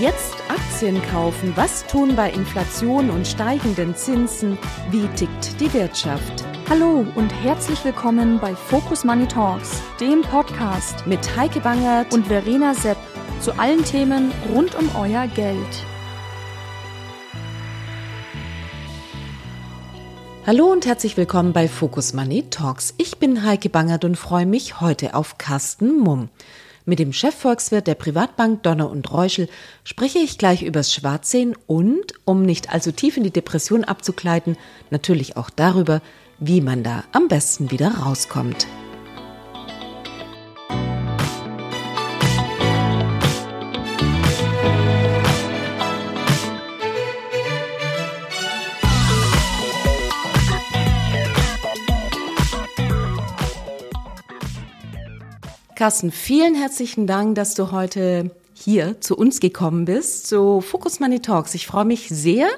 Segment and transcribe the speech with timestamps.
[0.00, 1.52] Jetzt Aktien kaufen.
[1.56, 4.56] Was tun bei Inflation und steigenden Zinsen?
[4.90, 6.42] Wie tickt die Wirtschaft?
[6.70, 12.72] Hallo und herzlich willkommen bei Focus Money Talks, dem Podcast mit Heike Bangert und Verena
[12.72, 12.96] Sepp
[13.42, 15.84] zu allen Themen rund um euer Geld.
[20.46, 22.94] Hallo und herzlich willkommen bei Focus Money Talks.
[22.96, 26.30] Ich bin Heike Bangert und freue mich heute auf Carsten Mumm.
[26.90, 29.48] Mit dem Chefvolkswirt der Privatbank Donner und Reuschel
[29.84, 34.56] spreche ich gleich übers Schwarzsehen und, um nicht allzu tief in die Depression abzugleiten,
[34.90, 36.02] natürlich auch darüber,
[36.40, 38.66] wie man da am besten wieder rauskommt.
[55.80, 61.20] Carsten, vielen herzlichen Dank, dass du heute hier zu uns gekommen bist, zu Focus Money
[61.20, 61.54] Talks.
[61.54, 62.48] Ich freue mich sehr.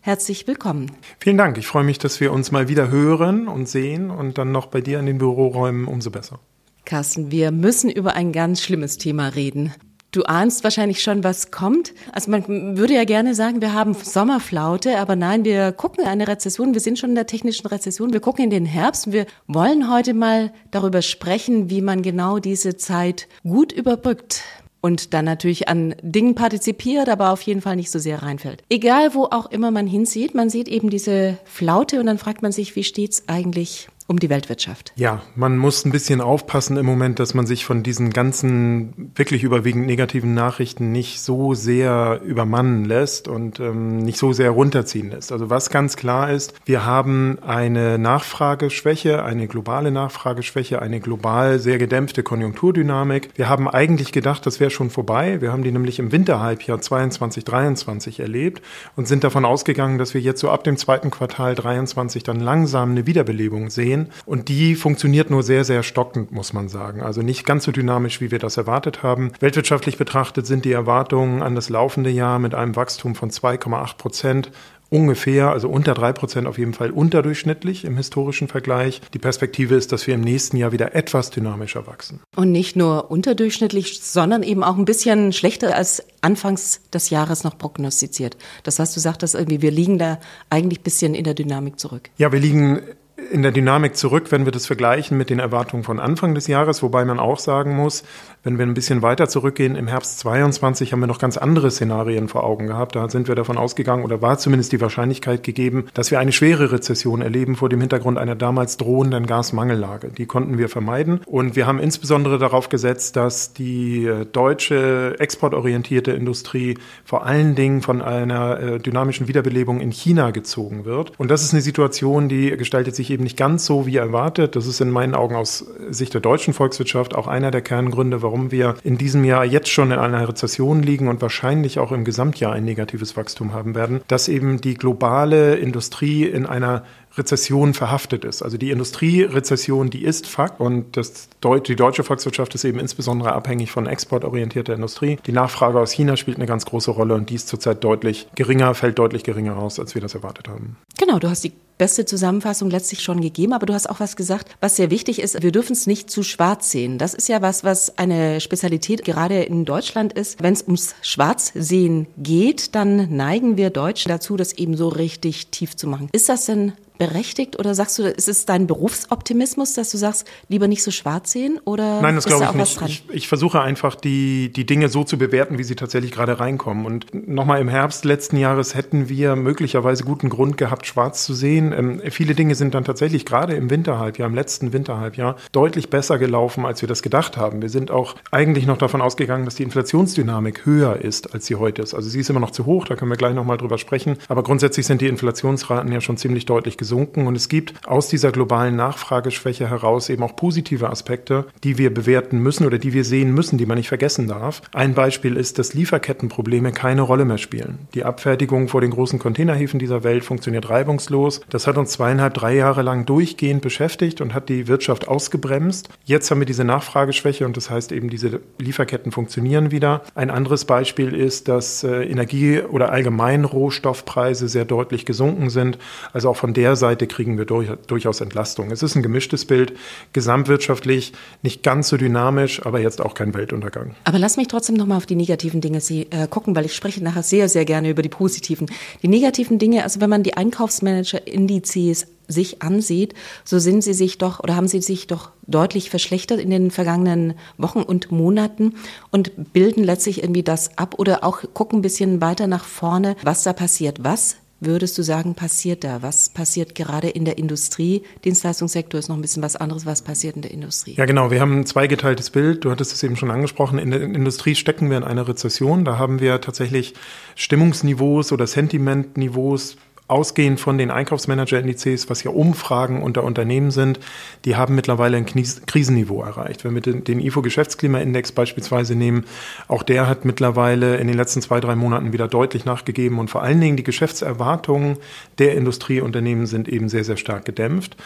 [0.00, 0.90] Herzlich willkommen.
[1.20, 1.58] Vielen Dank.
[1.58, 4.80] Ich freue mich, dass wir uns mal wieder hören und sehen und dann noch bei
[4.80, 6.40] dir in den Büroräumen umso besser.
[6.84, 9.72] Carsten, wir müssen über ein ganz schlimmes Thema reden.
[10.12, 11.94] Du ahnst wahrscheinlich schon, was kommt.
[12.12, 16.74] Also man würde ja gerne sagen, wir haben Sommerflaute, aber nein, wir gucken eine Rezession.
[16.74, 18.12] Wir sind schon in der technischen Rezession.
[18.12, 19.10] Wir gucken in den Herbst.
[19.10, 24.42] Wir wollen heute mal darüber sprechen, wie man genau diese Zeit gut überbrückt
[24.82, 28.64] und dann natürlich an Dingen partizipiert, aber auf jeden Fall nicht so sehr reinfällt.
[28.68, 32.52] Egal, wo auch immer man hinsieht, man sieht eben diese Flaute und dann fragt man
[32.52, 34.92] sich, wie steht's eigentlich um die Weltwirtschaft.
[34.94, 39.42] Ja, man muss ein bisschen aufpassen im Moment, dass man sich von diesen ganzen wirklich
[39.42, 45.32] überwiegend negativen Nachrichten nicht so sehr übermannen lässt und ähm, nicht so sehr runterziehen lässt.
[45.32, 51.78] Also was ganz klar ist, wir haben eine Nachfrageschwäche, eine globale Nachfrageschwäche, eine global sehr
[51.78, 53.30] gedämpfte Konjunkturdynamik.
[53.36, 55.40] Wir haben eigentlich gedacht, das wäre schon vorbei.
[55.40, 58.60] Wir haben die nämlich im Winterhalbjahr 22, 23 erlebt
[58.94, 62.90] und sind davon ausgegangen, dass wir jetzt so ab dem zweiten Quartal 23 dann langsam
[62.90, 67.02] eine Wiederbelebung sehen und die funktioniert nur sehr, sehr stockend, muss man sagen.
[67.02, 69.32] Also nicht ganz so dynamisch, wie wir das erwartet haben.
[69.40, 74.50] Weltwirtschaftlich betrachtet sind die Erwartungen an das laufende Jahr mit einem Wachstum von 2,8 Prozent
[74.92, 79.00] ungefähr, also unter drei Prozent auf jeden Fall unterdurchschnittlich im historischen Vergleich.
[79.14, 82.20] Die Perspektive ist, dass wir im nächsten Jahr wieder etwas dynamischer wachsen.
[82.36, 87.56] Und nicht nur unterdurchschnittlich, sondern eben auch ein bisschen schlechter als anfangs des Jahres noch
[87.56, 88.36] prognostiziert.
[88.64, 90.20] Das heißt, du sagtest irgendwie, wir liegen da
[90.50, 92.10] eigentlich ein bisschen in der Dynamik zurück.
[92.18, 92.82] Ja, wir liegen
[93.30, 96.82] in der Dynamik zurück, wenn wir das vergleichen mit den Erwartungen von Anfang des Jahres,
[96.82, 98.04] wobei man auch sagen muss,
[98.44, 102.26] wenn wir ein bisschen weiter zurückgehen, im Herbst 22 haben wir noch ganz andere Szenarien
[102.26, 102.96] vor Augen gehabt.
[102.96, 106.72] Da sind wir davon ausgegangen oder war zumindest die Wahrscheinlichkeit gegeben, dass wir eine schwere
[106.72, 110.08] Rezession erleben vor dem Hintergrund einer damals drohenden Gasmangellage.
[110.08, 116.10] Die konnten wir vermeiden und wir haben insbesondere darauf gesetzt, dass die äh, deutsche exportorientierte
[116.10, 121.12] Industrie vor allen Dingen von einer äh, dynamischen Wiederbelebung in China gezogen wird.
[121.16, 124.56] Und das ist eine Situation, die gestaltet sich eben nicht ganz so wie erwartet.
[124.56, 128.50] Das ist in meinen Augen aus Sicht der deutschen Volkswirtschaft auch einer der Kerngründe, warum
[128.50, 132.52] wir in diesem Jahr jetzt schon in einer Rezession liegen und wahrscheinlich auch im Gesamtjahr
[132.52, 136.84] ein negatives Wachstum haben werden, dass eben die globale Industrie in einer
[137.16, 138.42] Rezession verhaftet ist.
[138.42, 143.32] Also die Industrierezession, die ist Fakt und das Deut die deutsche Volkswirtschaft ist eben insbesondere
[143.32, 145.18] abhängig von exportorientierter Industrie.
[145.26, 148.74] Die Nachfrage aus China spielt eine ganz große Rolle und die ist zurzeit deutlich geringer,
[148.74, 150.76] fällt deutlich geringer aus, als wir das erwartet haben.
[150.98, 154.54] Genau, du hast die beste Zusammenfassung letztlich schon gegeben, aber du hast auch was gesagt,
[154.60, 155.42] was sehr wichtig ist.
[155.42, 156.96] Wir dürfen es nicht zu schwarz sehen.
[156.96, 160.40] Das ist ja was, was eine Spezialität gerade in Deutschland ist.
[160.40, 165.74] Wenn es ums Schwarzsehen geht, dann neigen wir Deutschen dazu, das eben so richtig tief
[165.74, 166.08] zu machen.
[166.12, 166.72] Ist das denn
[167.02, 171.32] berechtigt oder sagst du, ist es dein Berufsoptimismus, dass du sagst, lieber nicht so schwarz
[171.32, 172.82] sehen oder Nein, das glaube da ich nicht.
[172.86, 176.86] Ich, ich, versuche einfach die, die Dinge so zu bewerten, wie sie tatsächlich gerade reinkommen.
[176.86, 181.72] Und nochmal im Herbst letzten Jahres hätten wir möglicherweise guten Grund gehabt, schwarz zu sehen.
[181.72, 186.64] Ähm, viele Dinge sind dann tatsächlich gerade im Winterhalbjahr, im letzten Winterhalbjahr deutlich besser gelaufen,
[186.64, 187.62] als wir das gedacht haben.
[187.62, 191.82] Wir sind auch eigentlich noch davon ausgegangen, dass die Inflationsdynamik höher ist, als sie heute
[191.82, 191.94] ist.
[191.94, 194.18] Also sie ist immer noch zu hoch, da können wir gleich nochmal drüber sprechen.
[194.28, 198.08] Aber grundsätzlich sind die Inflationsraten ja schon ziemlich deutlich gesunken gesunken und es gibt aus
[198.08, 203.04] dieser globalen Nachfrageschwäche heraus eben auch positive Aspekte, die wir bewerten müssen oder die wir
[203.04, 204.60] sehen müssen, die man nicht vergessen darf.
[204.74, 207.78] Ein Beispiel ist, dass Lieferkettenprobleme keine Rolle mehr spielen.
[207.94, 211.40] Die Abfertigung vor den großen Containerhäfen dieser Welt funktioniert reibungslos.
[211.48, 215.88] Das hat uns zweieinhalb, drei Jahre lang durchgehend beschäftigt und hat die Wirtschaft ausgebremst.
[216.04, 220.02] Jetzt haben wir diese Nachfrageschwäche und das heißt eben, diese Lieferketten funktionieren wieder.
[220.14, 225.78] Ein anderes Beispiel ist, dass äh, Energie- oder allgemein Rohstoffpreise sehr deutlich gesunken sind.
[226.12, 228.72] Also auch von der Seite kriegen wir durch, durchaus Entlastung.
[228.72, 229.74] Es ist ein gemischtes Bild,
[230.12, 231.12] gesamtwirtschaftlich
[231.42, 233.94] nicht ganz so dynamisch, aber jetzt auch kein Weltuntergang.
[234.02, 237.02] Aber lass mich trotzdem nochmal auf die negativen Dinge sie, äh, gucken, weil ich spreche
[237.04, 238.66] nachher sehr, sehr gerne über die positiven.
[239.00, 243.14] Die negativen Dinge, also wenn man die Einkaufsmanager-Indizes sich ansieht,
[243.44, 247.34] so sind sie sich doch oder haben sie sich doch deutlich verschlechtert in den vergangenen
[247.58, 248.74] Wochen und Monaten
[249.10, 253.44] und bilden letztlich irgendwie das ab oder auch gucken ein bisschen weiter nach vorne, was
[253.44, 254.02] da passiert.
[254.02, 256.02] Was würdest du sagen, passiert da?
[256.02, 258.02] Was passiert gerade in der Industrie?
[258.24, 259.86] Dienstleistungssektor ist noch ein bisschen was anderes.
[259.86, 260.94] Was passiert in der Industrie?
[260.94, 261.30] Ja, genau.
[261.30, 262.64] Wir haben ein zweigeteiltes Bild.
[262.64, 263.78] Du hattest es eben schon angesprochen.
[263.78, 265.84] In der Industrie stecken wir in einer Rezession.
[265.84, 266.94] Da haben wir tatsächlich
[267.34, 269.76] Stimmungsniveaus oder Sentimentniveaus
[270.12, 273.98] ausgehend von den Einkaufsmanager-Indizes, was ja Umfragen unter Unternehmen sind,
[274.44, 276.64] die haben mittlerweile ein Krisenniveau erreicht.
[276.64, 279.24] Wenn wir den, IFO-Geschäftsklimaindex beispielsweise nehmen,
[279.68, 283.42] auch der hat mittlerweile in den letzten zwei, drei Monaten wieder deutlich nachgegeben und vor
[283.42, 284.98] allen Dingen die Geschäftserwartungen
[285.38, 287.96] der Industrieunternehmen sind eben sehr, sehr stark gedämpft.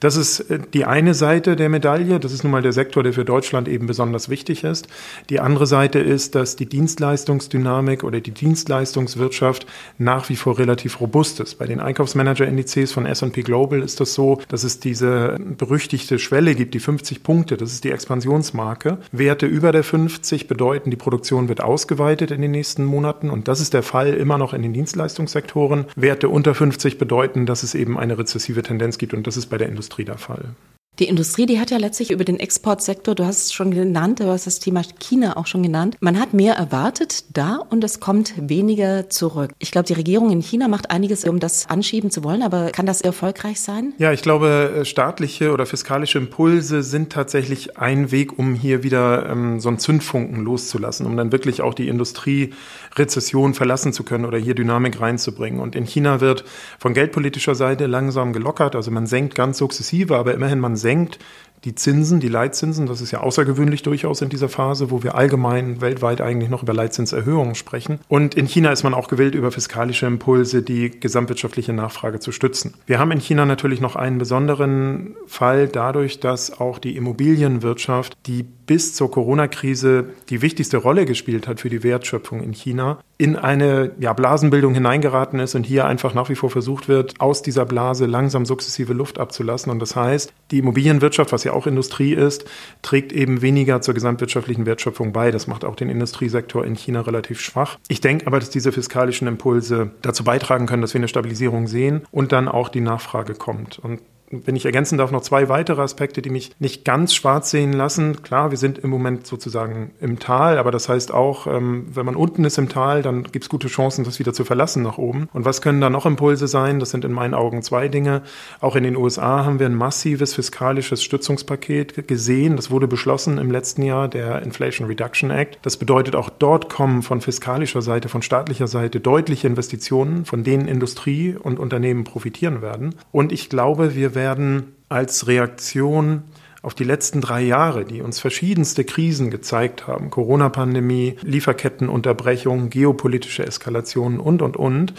[0.00, 2.20] Das ist äh, die eine Seite der Medaille.
[2.20, 4.88] Das ist nun mal der Sektor, der für Deutschland eben besonders wichtig ist.
[5.30, 9.66] Die andere Seite ist, dass die Dienstleistungsdynamik oder die Dienstleistungswirtschaft
[9.96, 11.45] nach wie vor relativ robust ist.
[11.54, 16.74] Bei den Einkaufsmanager-Indizes von S&P Global ist das so, dass es diese berüchtigte Schwelle gibt,
[16.74, 17.56] die 50 Punkte.
[17.56, 18.98] Das ist die Expansionsmarke.
[19.12, 23.30] Werte über der 50 bedeuten, die Produktion wird ausgeweitet in den nächsten Monaten.
[23.30, 25.86] Und das ist der Fall immer noch in den Dienstleistungssektoren.
[25.96, 29.14] Werte unter 50 bedeuten, dass es eben eine rezessive Tendenz gibt.
[29.14, 30.54] Und das ist bei der Industrie der Fall.
[30.98, 34.28] Die Industrie, die hat ja letztlich über den Exportsektor, du hast es schon genannt, du
[34.28, 35.94] hast das Thema China auch schon genannt.
[36.00, 39.50] Man hat mehr erwartet da und es kommt weniger zurück.
[39.58, 42.86] Ich glaube, die Regierung in China macht einiges, um das anschieben zu wollen, aber kann
[42.86, 43.92] das erfolgreich sein?
[43.98, 49.28] Ja, ich glaube, äh, staatliche oder fiskalische Impulse sind tatsächlich ein Weg, um hier wieder
[49.28, 54.38] ähm, so einen Zündfunken loszulassen, um dann wirklich auch die Industrierezession verlassen zu können oder
[54.38, 55.60] hier Dynamik reinzubringen.
[55.60, 56.44] Und in China wird
[56.78, 61.18] von geldpolitischer Seite langsam gelockert, also man senkt ganz sukzessive, aber immerhin man senkt senkt
[61.64, 65.80] die Zinsen, die Leitzinsen, das ist ja außergewöhnlich durchaus in dieser Phase, wo wir allgemein
[65.80, 67.98] weltweit eigentlich noch über Leitzinserhöhungen sprechen.
[68.08, 72.74] Und in China ist man auch gewillt, über fiskalische Impulse die gesamtwirtschaftliche Nachfrage zu stützen.
[72.86, 78.42] Wir haben in China natürlich noch einen besonderen Fall dadurch, dass auch die Immobilienwirtschaft, die
[78.66, 83.92] bis zur Corona-Krise die wichtigste Rolle gespielt hat für die Wertschöpfung in China, in eine
[83.98, 88.06] ja, Blasenbildung hineingeraten ist und hier einfach nach wie vor versucht wird, aus dieser Blase
[88.06, 89.70] langsam sukzessive Luft abzulassen.
[89.70, 92.44] Und das heißt, die Immobilienwirtschaft, was ja auch Industrie ist,
[92.82, 95.30] trägt eben weniger zur gesamtwirtschaftlichen Wertschöpfung bei.
[95.30, 97.78] Das macht auch den Industriesektor in China relativ schwach.
[97.88, 102.02] Ich denke aber, dass diese fiskalischen Impulse dazu beitragen können, dass wir eine Stabilisierung sehen
[102.10, 103.78] und dann auch die Nachfrage kommt.
[103.78, 104.00] Und
[104.30, 108.22] wenn ich ergänzen darf, noch zwei weitere Aspekte, die mich nicht ganz schwarz sehen lassen.
[108.22, 112.16] Klar, wir sind im Moment sozusagen im Tal, aber das heißt auch, ähm, wenn man
[112.16, 115.28] unten ist im Tal, dann gibt es gute Chancen, das wieder zu verlassen nach oben.
[115.32, 116.80] Und was können da noch Impulse sein?
[116.80, 118.22] Das sind in meinen Augen zwei Dinge.
[118.60, 122.56] Auch in den USA haben wir ein massives fiskalisches Stützungspaket gesehen.
[122.56, 125.58] Das wurde beschlossen im letzten Jahr, der Inflation Reduction Act.
[125.62, 130.66] Das bedeutet, auch dort kommen von fiskalischer Seite, von staatlicher Seite deutliche Investitionen, von denen
[130.66, 132.96] Industrie und Unternehmen profitieren werden.
[133.12, 136.24] Und ich glaube, wir werden als Reaktion
[136.62, 144.18] auf die letzten drei Jahre, die uns verschiedenste Krisen gezeigt haben, Corona-Pandemie, Lieferkettenunterbrechung, geopolitische Eskalationen
[144.18, 144.94] und, und, und,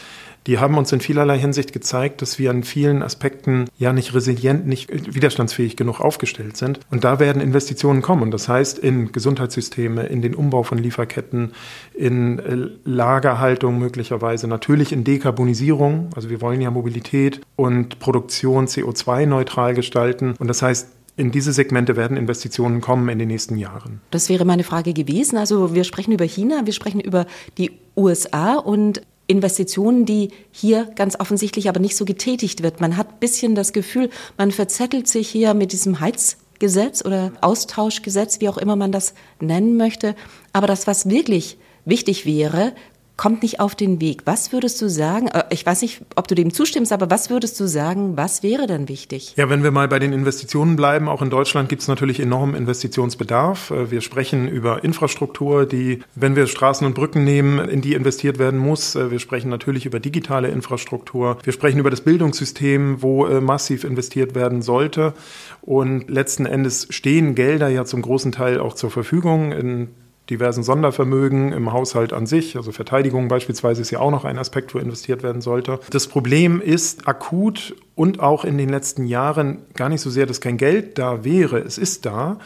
[0.47, 4.65] die haben uns in vielerlei Hinsicht gezeigt, dass wir an vielen Aspekten ja nicht resilient,
[4.65, 6.79] nicht widerstandsfähig genug aufgestellt sind.
[6.89, 8.31] Und da werden Investitionen kommen.
[8.31, 11.51] Das heißt, in Gesundheitssysteme, in den Umbau von Lieferketten,
[11.94, 16.09] in äh, Lagerhaltung möglicherweise, natürlich in Dekarbonisierung.
[16.16, 20.33] Also wir wollen ja Mobilität und Produktion CO2-neutral gestalten.
[20.39, 20.87] Und das heißt,
[21.18, 24.01] in diese Segmente werden Investitionen kommen in den nächsten Jahren.
[24.11, 25.35] Das wäre meine Frage gewesen.
[25.37, 27.25] Also wir sprechen über China, wir sprechen über
[27.57, 32.81] die USA und Investitionen, die hier ganz offensichtlich aber nicht so getätigt wird.
[32.81, 38.39] Man hat ein bisschen das Gefühl, man verzettelt sich hier mit diesem Heizgesetz oder Austauschgesetz,
[38.39, 40.15] wie auch immer man das nennen möchte.
[40.53, 42.73] Aber das, was wirklich wichtig wäre,
[43.18, 44.21] kommt nicht auf den Weg.
[44.26, 45.28] Was würdest du sagen?
[45.28, 48.68] Äh, ich weiß nicht, ob du dem zustimmst, aber was würdest du sagen, was wäre
[48.68, 49.33] denn wichtig?
[49.36, 52.56] Ja, wenn wir mal bei den Investitionen bleiben, auch in Deutschland gibt es natürlich enormen
[52.56, 53.71] Investitionsbedarf.
[53.71, 58.38] Äh, wir sprechen über Infrastruktur, die, wenn wir Straßen und Brücken nehmen, in die investiert
[58.38, 58.95] werden muss.
[58.95, 61.40] Äh, wir sprechen natürlich über digitale Infrastruktur.
[61.44, 65.14] Wir sprechen über das Bildungssystem, wo massiv investiert werden sollte.
[65.62, 69.52] Und letzten Endes stehen Gelder ja zum großen Teil auch zur Verfügung.
[69.52, 69.90] In
[70.29, 72.57] diversen Sondervermögen im Haushalt an sich.
[72.57, 75.79] Also Verteidigung beispielsweise ist ja auch noch ein Aspekt, wo investiert werden sollte.
[75.89, 80.41] Das Problem ist akut und auch in den letzten Jahren gar nicht so sehr, dass
[80.41, 81.59] kein Geld da wäre.
[81.59, 82.39] Es ist da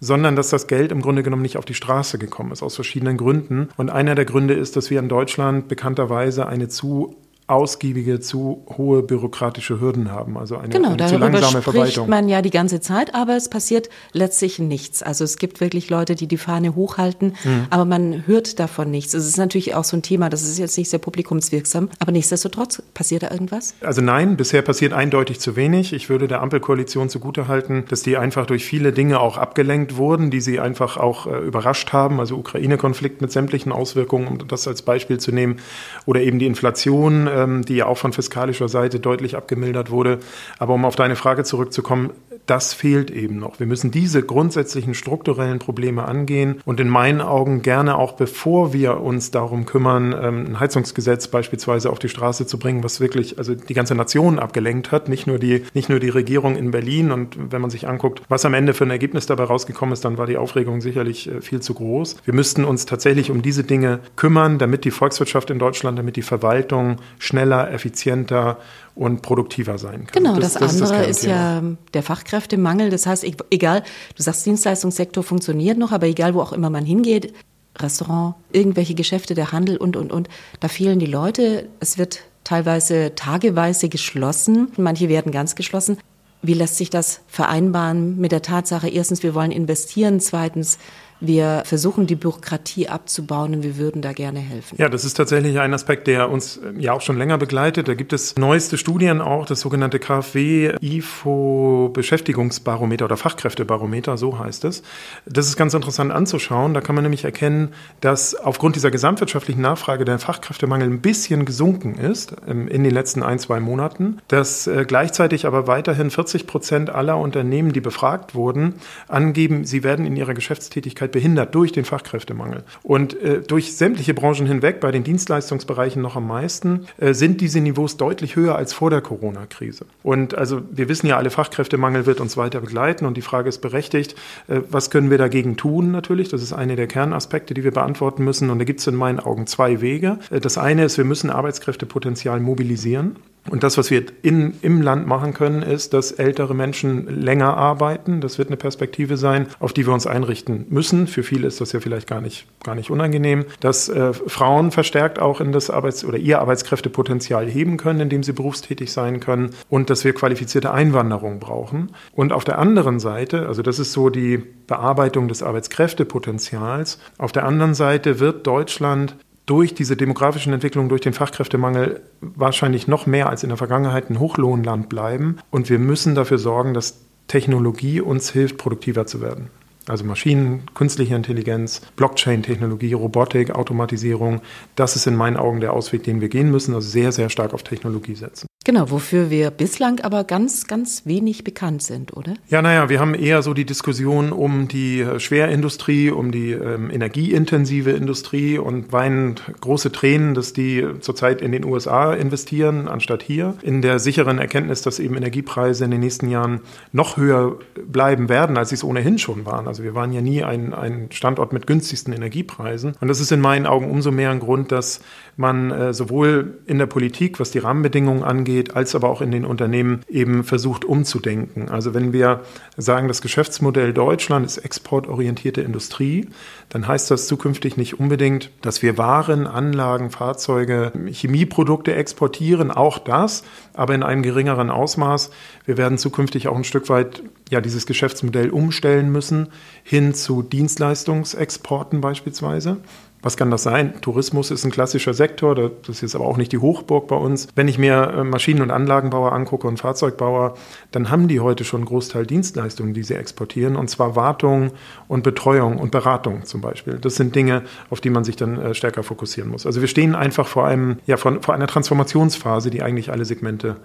[0.00, 3.16] sondern dass das Geld im Grunde genommen nicht auf die Straße gekommen ist, aus verschiedenen
[3.16, 3.68] Gründen.
[3.76, 7.16] Und einer der Gründe ist, dass wir in Deutschland bekannterweise eine zu
[7.48, 11.90] ausgiebige, zu hohe bürokratische Hürden haben, also eine, genau, eine zu langsame Verwaltung.
[11.90, 15.02] spricht man ja die ganze Zeit, aber es passiert letztlich nichts.
[15.02, 17.66] Also es gibt wirklich Leute, die die Fahne hochhalten, mhm.
[17.70, 19.14] aber man hört davon nichts.
[19.14, 22.82] Es ist natürlich auch so ein Thema, das ist jetzt nicht sehr publikumswirksam, aber nichtsdestotrotz
[22.92, 23.74] passiert da irgendwas?
[23.80, 25.94] Also nein, bisher passiert eindeutig zu wenig.
[25.94, 30.42] Ich würde der Ampelkoalition zugutehalten, dass die einfach durch viele Dinge auch abgelenkt wurden, die
[30.42, 32.20] sie einfach auch äh, überrascht haben.
[32.20, 35.56] Also Ukraine-Konflikt mit sämtlichen Auswirkungen, um das als Beispiel zu nehmen,
[36.04, 40.18] oder eben die Inflation, ähm, die ja auch von fiskalischer Seite deutlich abgemildert wurde.
[40.58, 42.10] Aber um auf deine Frage zurückzukommen,
[42.48, 43.60] das fehlt eben noch.
[43.60, 49.00] Wir müssen diese grundsätzlichen strukturellen Probleme angehen und in meinen Augen gerne auch bevor wir
[49.00, 53.54] uns darum kümmern, ähm, ein Heizungsgesetz beispielsweise auf die Straße zu bringen, was wirklich also
[53.54, 57.12] die ganze Nation abgelenkt hat, nicht nur die, nicht nur die Regierung in Berlin.
[57.12, 60.16] Und wenn man sich anguckt, was am Ende für ein Ergebnis dabei rausgekommen ist, dann
[60.16, 62.16] war die Aufregung sicherlich äh, viel zu groß.
[62.24, 66.22] Wir müssten uns tatsächlich um diese Dinge kümmern, damit die Volkswirtschaft in Deutschland, damit die
[66.22, 68.56] Verwaltung schneller, effizienter
[68.98, 70.24] und produktiver sein kann.
[70.24, 71.62] Genau, das, das andere ist, das ist ja
[71.94, 72.90] der Fachkräftemangel.
[72.90, 73.84] Das heißt, egal,
[74.16, 77.32] du sagst, Dienstleistungssektor funktioniert noch, aber egal, wo auch immer man hingeht,
[77.78, 80.28] Restaurant, irgendwelche Geschäfte, der Handel und, und, und,
[80.58, 81.68] da fehlen die Leute.
[81.78, 84.72] Es wird teilweise tageweise geschlossen.
[84.76, 85.98] Manche werden ganz geschlossen.
[86.42, 90.78] Wie lässt sich das vereinbaren mit der Tatsache, erstens, wir wollen investieren, zweitens,
[91.20, 94.76] wir versuchen die Bürokratie abzubauen und wir würden da gerne helfen.
[94.78, 97.88] Ja, das ist tatsächlich ein Aspekt, der uns äh, ja auch schon länger begleitet.
[97.88, 104.64] Da gibt es neueste Studien auch, das sogenannte KfW IFO Beschäftigungsbarometer oder Fachkräftebarometer, so heißt
[104.64, 104.82] es.
[105.26, 106.74] Das ist ganz interessant anzuschauen.
[106.74, 107.70] Da kann man nämlich erkennen,
[108.00, 113.22] dass aufgrund dieser gesamtwirtschaftlichen Nachfrage der Fachkräftemangel ein bisschen gesunken ist ähm, in den letzten
[113.22, 118.74] ein, zwei Monaten, dass äh, gleichzeitig aber weiterhin 40 Prozent aller Unternehmen, die befragt wurden,
[119.08, 122.62] angeben, sie werden in ihrer Geschäftstätigkeit Tätigkeit behindert durch den Fachkräftemangel.
[122.82, 127.60] Und äh, durch sämtliche Branchen hinweg, bei den Dienstleistungsbereichen noch am meisten, äh, sind diese
[127.60, 129.86] Niveaus deutlich höher als vor der Corona-Krise.
[130.02, 133.60] Und also wir wissen ja alle, Fachkräftemangel wird uns weiter begleiten und die Frage ist
[133.60, 134.14] berechtigt,
[134.48, 136.28] äh, was können wir dagegen tun natürlich?
[136.28, 138.50] Das ist eine der Kernaspekte, die wir beantworten müssen.
[138.50, 140.18] Und da gibt es in meinen Augen zwei Wege.
[140.30, 143.16] Äh, das eine ist, wir müssen Arbeitskräftepotenzial mobilisieren.
[143.50, 148.20] Und das, was wir in, im Land machen können, ist, dass ältere Menschen länger arbeiten.
[148.20, 151.06] Das wird eine Perspektive sein, auf die wir uns einrichten müssen.
[151.06, 153.44] Für viele ist das ja vielleicht gar nicht, gar nicht unangenehm.
[153.60, 158.32] Dass äh, Frauen verstärkt auch in das Arbeits- oder ihr Arbeitskräftepotenzial heben können, indem sie
[158.32, 159.50] berufstätig sein können.
[159.68, 161.92] Und dass wir qualifizierte Einwanderung brauchen.
[162.12, 166.98] Und auf der anderen Seite, also das ist so die Bearbeitung des Arbeitskräftepotenzials.
[167.18, 169.16] Auf der anderen Seite wird Deutschland
[169.48, 174.20] durch diese demografischen Entwicklungen, durch den Fachkräftemangel wahrscheinlich noch mehr als in der Vergangenheit ein
[174.20, 175.38] Hochlohnland bleiben.
[175.50, 179.48] Und wir müssen dafür sorgen, dass Technologie uns hilft, produktiver zu werden.
[179.86, 184.42] Also Maschinen, künstliche Intelligenz, Blockchain-Technologie, Robotik, Automatisierung,
[184.76, 187.54] das ist in meinen Augen der Ausweg, den wir gehen müssen, also sehr, sehr stark
[187.54, 188.47] auf Technologie setzen.
[188.68, 192.34] Genau, wofür wir bislang aber ganz, ganz wenig bekannt sind, oder?
[192.50, 196.90] Ja, naja, wir haben eher so die Diskussion um die äh, Schwerindustrie, um die ähm,
[196.90, 203.54] energieintensive Industrie und weinen große Tränen, dass die zurzeit in den USA investieren, anstatt hier.
[203.62, 206.60] In der sicheren Erkenntnis, dass eben Energiepreise in den nächsten Jahren
[206.92, 207.56] noch höher
[207.86, 209.66] bleiben werden, als sie es ohnehin schon waren.
[209.66, 212.96] Also wir waren ja nie ein, ein Standort mit günstigsten Energiepreisen.
[213.00, 215.00] Und das ist in meinen Augen umso mehr ein Grund, dass
[215.38, 219.44] man äh, sowohl in der Politik, was die Rahmenbedingungen angeht, als aber auch in den
[219.44, 221.68] Unternehmen eben versucht umzudenken.
[221.68, 222.40] Also wenn wir
[222.76, 226.28] sagen, das Geschäftsmodell Deutschland ist exportorientierte Industrie,
[226.70, 233.44] dann heißt das zukünftig nicht unbedingt, dass wir Waren, Anlagen, Fahrzeuge, Chemieprodukte exportieren, auch das,
[233.74, 235.30] aber in einem geringeren Ausmaß.
[235.64, 239.48] Wir werden zukünftig auch ein Stück weit ja dieses Geschäftsmodell umstellen müssen
[239.84, 242.78] hin zu Dienstleistungsexporten beispielsweise.
[243.20, 244.00] Was kann das sein?
[244.00, 247.48] Tourismus ist ein klassischer Sektor, das ist jetzt aber auch nicht die Hochburg bei uns.
[247.56, 250.54] Wenn ich mir äh, Maschinen- und Anlagenbauer angucke und Fahrzeugbauer,
[250.92, 254.70] dann haben die heute schon einen Großteil Dienstleistungen, die sie exportieren, und zwar Wartung
[255.08, 256.98] und Betreuung und Beratung zum Beispiel.
[257.00, 259.66] Das sind Dinge, auf die man sich dann äh, stärker fokussieren muss.
[259.66, 263.76] Also wir stehen einfach vor einem, ja, vor, einer Transformationsphase, die eigentlich alle Segmente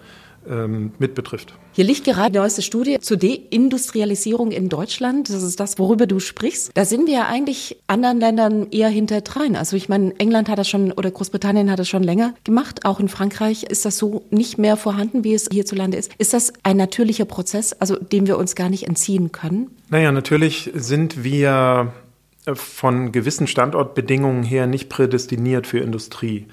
[1.00, 1.54] mit betrifft.
[1.74, 5.30] Hier liegt gerade die neueste Studie zur Deindustrialisierung in Deutschland.
[5.30, 6.72] Das ist das, worüber du sprichst.
[6.76, 9.56] Da sind wir ja eigentlich anderen Ländern eher hinterdrein.
[9.56, 12.86] Also ich meine, England hat das schon oder Großbritannien hat das schon länger gemacht.
[12.86, 16.12] Auch in Frankreich ist das so nicht mehr vorhanden, wie es hierzulande ist.
[16.18, 19.72] Ist das ein natürlicher Prozess, also dem wir uns gar nicht entziehen können?
[19.90, 21.94] Naja, natürlich sind wir
[22.54, 26.46] von gewissen Standortbedingungen her nicht prädestiniert für Industrie.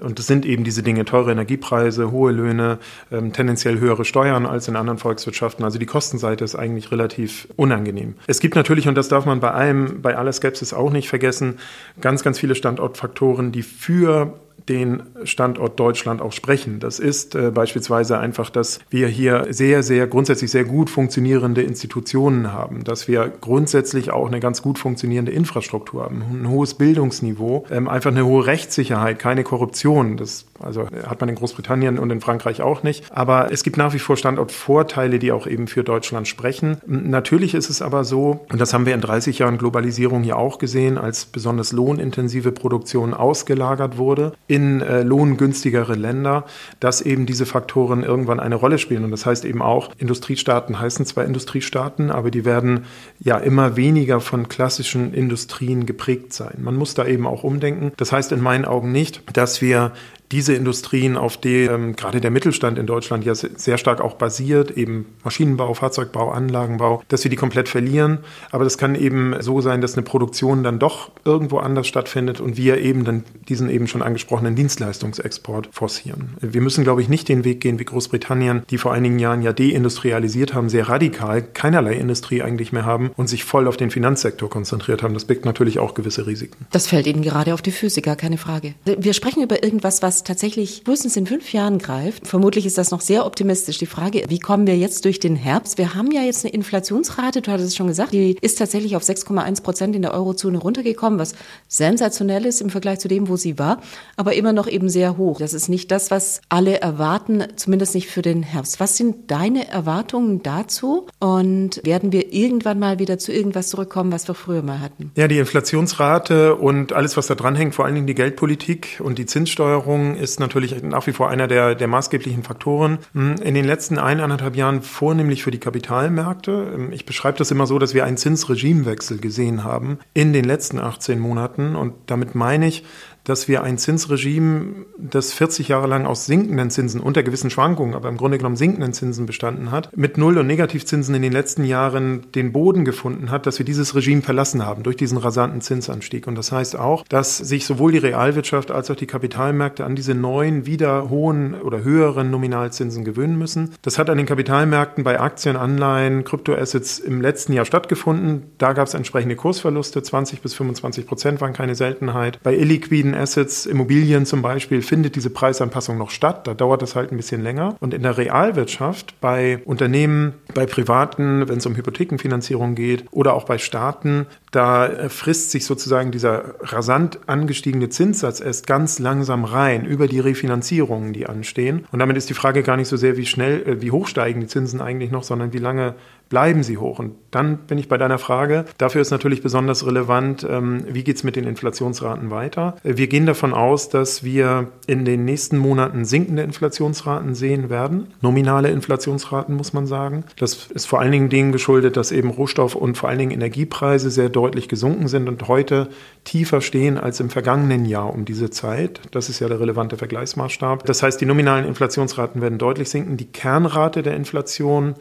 [0.00, 2.78] Und das sind eben diese Dinge, teure Energiepreise, hohe Löhne,
[3.10, 5.64] ähm, tendenziell höhere Steuern als in anderen Volkswirtschaften.
[5.64, 8.14] Also die Kostenseite ist eigentlich relativ unangenehm.
[8.26, 11.58] Es gibt natürlich, und das darf man bei allem, bei aller Skepsis auch nicht vergessen,
[12.00, 14.34] ganz, ganz viele Standortfaktoren, die für
[14.68, 16.80] den Standort Deutschland auch sprechen.
[16.80, 22.52] Das ist äh, beispielsweise einfach, dass wir hier sehr, sehr grundsätzlich sehr gut funktionierende Institutionen
[22.52, 27.88] haben, dass wir grundsätzlich auch eine ganz gut funktionierende Infrastruktur haben, ein hohes Bildungsniveau, ähm,
[27.88, 30.16] einfach eine hohe Rechtssicherheit, keine Korruption.
[30.16, 33.04] Das also hat man in Großbritannien und in Frankreich auch nicht.
[33.10, 36.78] Aber es gibt nach wie vor Standortvorteile, die auch eben für Deutschland sprechen.
[36.86, 40.58] Natürlich ist es aber so, und das haben wir in 30 Jahren Globalisierung ja auch
[40.58, 46.44] gesehen, als besonders lohnintensive Produktion ausgelagert wurde in äh, lohngünstigere Länder,
[46.80, 49.04] dass eben diese Faktoren irgendwann eine Rolle spielen.
[49.04, 52.84] Und das heißt eben auch, Industriestaaten heißen zwar Industriestaaten, aber die werden
[53.18, 56.58] ja immer weniger von klassischen Industrien geprägt sein.
[56.58, 57.92] Man muss da eben auch umdenken.
[57.96, 59.92] Das heißt in meinen Augen nicht, dass wir
[60.32, 64.70] diese Industrien, auf die ähm, gerade der Mittelstand in Deutschland ja sehr stark auch basiert,
[64.70, 68.18] eben Maschinenbau, Fahrzeugbau, Anlagenbau, dass wir die komplett verlieren.
[68.50, 72.56] Aber das kann eben so sein, dass eine Produktion dann doch irgendwo anders stattfindet und
[72.56, 76.36] wir eben dann diesen eben schon angesprochenen Dienstleistungsexport forcieren.
[76.40, 79.52] Wir müssen, glaube ich, nicht den Weg gehen wie Großbritannien, die vor einigen Jahren ja
[79.52, 84.50] deindustrialisiert haben, sehr radikal, keinerlei Industrie eigentlich mehr haben und sich voll auf den Finanzsektor
[84.50, 85.14] konzentriert haben.
[85.14, 86.66] Das birgt natürlich auch gewisse Risiken.
[86.70, 88.74] Das fällt Ihnen gerade auf die gar keine Frage.
[88.84, 92.26] Wir sprechen über irgendwas, was tatsächlich frühestens in fünf Jahren greift.
[92.26, 93.78] Vermutlich ist das noch sehr optimistisch.
[93.78, 95.78] Die Frage, wie kommen wir jetzt durch den Herbst?
[95.78, 99.02] Wir haben ja jetzt eine Inflationsrate, du hattest es schon gesagt, die ist tatsächlich auf
[99.02, 101.34] 6,1 Prozent in der Eurozone runtergekommen, was
[101.68, 103.80] sensationell ist im Vergleich zu dem, wo sie war,
[104.16, 105.38] aber immer noch eben sehr hoch.
[105.38, 108.80] Das ist nicht das, was alle erwarten, zumindest nicht für den Herbst.
[108.80, 111.06] Was sind deine Erwartungen dazu?
[111.18, 115.12] Und werden wir irgendwann mal wieder zu irgendwas zurückkommen, was wir früher mal hatten?
[115.16, 119.26] Ja, die Inflationsrate und alles, was da dranhängt, vor allen Dingen die Geldpolitik und die
[119.26, 122.98] Zinssteuerung, ist natürlich nach wie vor einer der, der maßgeblichen Faktoren.
[123.12, 126.72] Hm, in den letzten eineinhalb Jahren vornehmlich für die Kapitalmärkte.
[126.74, 130.78] Ähm, ich beschreibe das immer so, dass wir einen Zinsregimewechsel gesehen haben in den letzten
[130.78, 131.76] 18 Monaten.
[131.76, 132.84] Und damit meine ich,
[133.28, 138.08] dass wir ein Zinsregime, das 40 Jahre lang aus sinkenden Zinsen unter gewissen Schwankungen, aber
[138.08, 142.32] im Grunde genommen sinkenden Zinsen bestanden hat, mit Null- und Negativzinsen in den letzten Jahren
[142.34, 146.26] den Boden gefunden hat, dass wir dieses Regime verlassen haben durch diesen rasanten Zinsanstieg.
[146.26, 150.14] Und das heißt auch, dass sich sowohl die Realwirtschaft als auch die Kapitalmärkte an diese
[150.14, 153.74] neuen, wieder hohen oder höheren Nominalzinsen gewöhnen müssen.
[153.82, 158.44] Das hat an den Kapitalmärkten bei Aktien, Anleihen, Kryptoassets im letzten Jahr stattgefunden.
[158.56, 162.40] Da gab es entsprechende Kursverluste, 20 bis 25 Prozent waren keine Seltenheit.
[162.42, 166.46] Bei illiquiden Assets, Immobilien zum Beispiel, findet diese Preisanpassung noch statt.
[166.46, 167.76] Da dauert das halt ein bisschen länger.
[167.80, 173.44] Und in der Realwirtschaft, bei Unternehmen, bei Privaten, wenn es um Hypothekenfinanzierung geht oder auch
[173.44, 180.08] bei Staaten, da frisst sich sozusagen dieser rasant angestiegene Zinssatz erst ganz langsam rein über
[180.08, 181.86] die Refinanzierungen, die anstehen.
[181.92, 184.40] Und damit ist die Frage gar nicht so sehr, wie schnell, äh, wie hoch steigen
[184.40, 185.94] die Zinsen eigentlich noch, sondern wie lange
[186.28, 186.98] bleiben sie hoch.
[186.98, 188.64] Und dann bin ich bei deiner Frage.
[188.76, 192.76] Dafür ist natürlich besonders relevant, ähm, wie geht es mit den Inflationsraten weiter.
[192.84, 198.08] Äh, wir gehen davon aus, dass wir in den nächsten Monaten sinkende Inflationsraten sehen werden.
[198.20, 200.24] Nominale Inflationsraten, muss man sagen.
[200.38, 204.10] Das ist vor allen Dingen dem geschuldet, dass eben Rohstoff- und vor allen Dingen Energiepreise
[204.10, 205.88] sehr deutlich gesunken sind und heute
[206.22, 209.00] tiefer stehen als im vergangenen Jahr um diese Zeit.
[209.10, 210.86] Das ist ja der relevante Vergleichsmaßstab.
[210.86, 213.16] Das heißt, die nominalen Inflationsraten werden deutlich sinken.
[213.16, 214.94] Die Kernrate der Inflation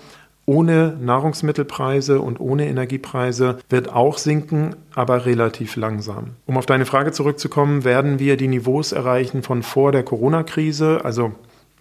[0.47, 6.31] ohne Nahrungsmittelpreise und ohne Energiepreise wird auch sinken, aber relativ langsam.
[6.47, 11.33] Um auf deine Frage zurückzukommen, werden wir die Niveaus erreichen von vor der Corona-Krise, also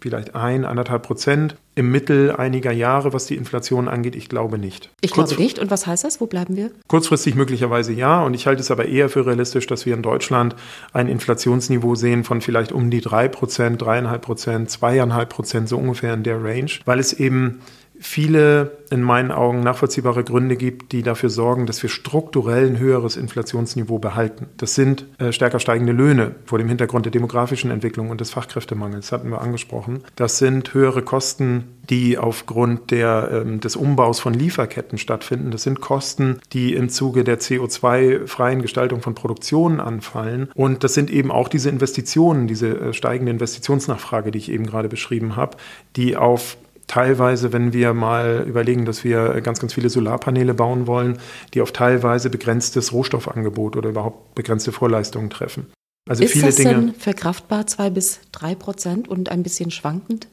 [0.06, 4.14] vielleicht ein, anderthalb Prozent im Mittel einiger Jahre, was die Inflation angeht?
[4.14, 4.90] Ich glaube nicht.
[5.00, 5.58] Ich Kurz, glaube nicht.
[5.58, 6.20] Und was heißt das?
[6.20, 6.70] Wo bleiben wir?
[6.86, 8.22] Kurzfristig möglicherweise ja.
[8.22, 10.54] Und ich halte es aber eher für realistisch, dass wir in Deutschland
[10.92, 16.14] ein Inflationsniveau sehen von vielleicht um die drei Prozent, dreieinhalb Prozent, zweieinhalb Prozent, so ungefähr
[16.14, 17.60] in der Range, weil es eben
[18.00, 23.16] viele in meinen Augen nachvollziehbare Gründe gibt, die dafür sorgen, dass wir strukturell ein höheres
[23.16, 24.46] Inflationsniveau behalten.
[24.56, 29.12] Das sind äh, stärker steigende Löhne vor dem Hintergrund der demografischen Entwicklung und des Fachkräftemangels,
[29.12, 30.04] hatten wir angesprochen.
[30.14, 35.50] Das sind höhere Kosten, die aufgrund der, ähm, des Umbaus von Lieferketten stattfinden.
[35.50, 40.48] Das sind Kosten, die im Zuge der CO2-freien Gestaltung von Produktionen anfallen.
[40.54, 44.88] Und das sind eben auch diese Investitionen, diese äh, steigende Investitionsnachfrage, die ich eben gerade
[44.88, 45.56] beschrieben habe,
[45.96, 46.56] die auf
[46.86, 51.18] teilweise, wenn wir mal überlegen, dass wir ganz, ganz viele Solarpaneele bauen wollen,
[51.54, 55.66] die auf teilweise begrenztes Rohstoffangebot oder überhaupt begrenzte Vorleistungen treffen.
[56.08, 56.74] Also ist viele das Dinge.
[56.74, 60.28] Denn verkraftbar zwei bis drei Prozent und ein bisschen schwankend?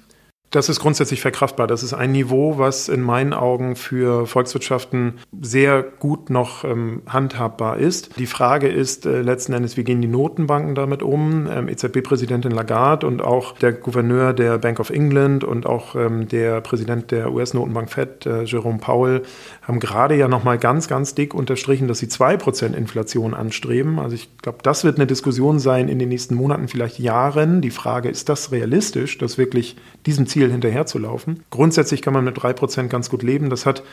[0.53, 1.65] Das ist grundsätzlich verkraftbar.
[1.65, 7.77] Das ist ein Niveau, was in meinen Augen für Volkswirtschaften sehr gut noch ähm, handhabbar
[7.77, 8.19] ist.
[8.19, 11.47] Die Frage ist äh, letzten Endes, wie gehen die Notenbanken damit um?
[11.51, 16.61] Ähm, EZB-Präsidentin Lagarde und auch der Gouverneur der Bank of England und auch ähm, der
[16.61, 19.23] Präsident der US-Notenbank Fed, äh, Jerome Powell,
[19.63, 23.97] haben gerade ja nochmal ganz, ganz dick unterstrichen, dass sie zwei Prozent Inflation anstreben.
[23.97, 27.61] Also ich glaube, das wird eine Diskussion sein in den nächsten Monaten, vielleicht Jahren.
[27.61, 31.43] Die Frage, ist das realistisch, dass wirklich diesem Ziel hinterherzulaufen?
[31.49, 33.49] Grundsätzlich kann man mit drei Prozent ganz gut leben.
[33.49, 33.83] Das hat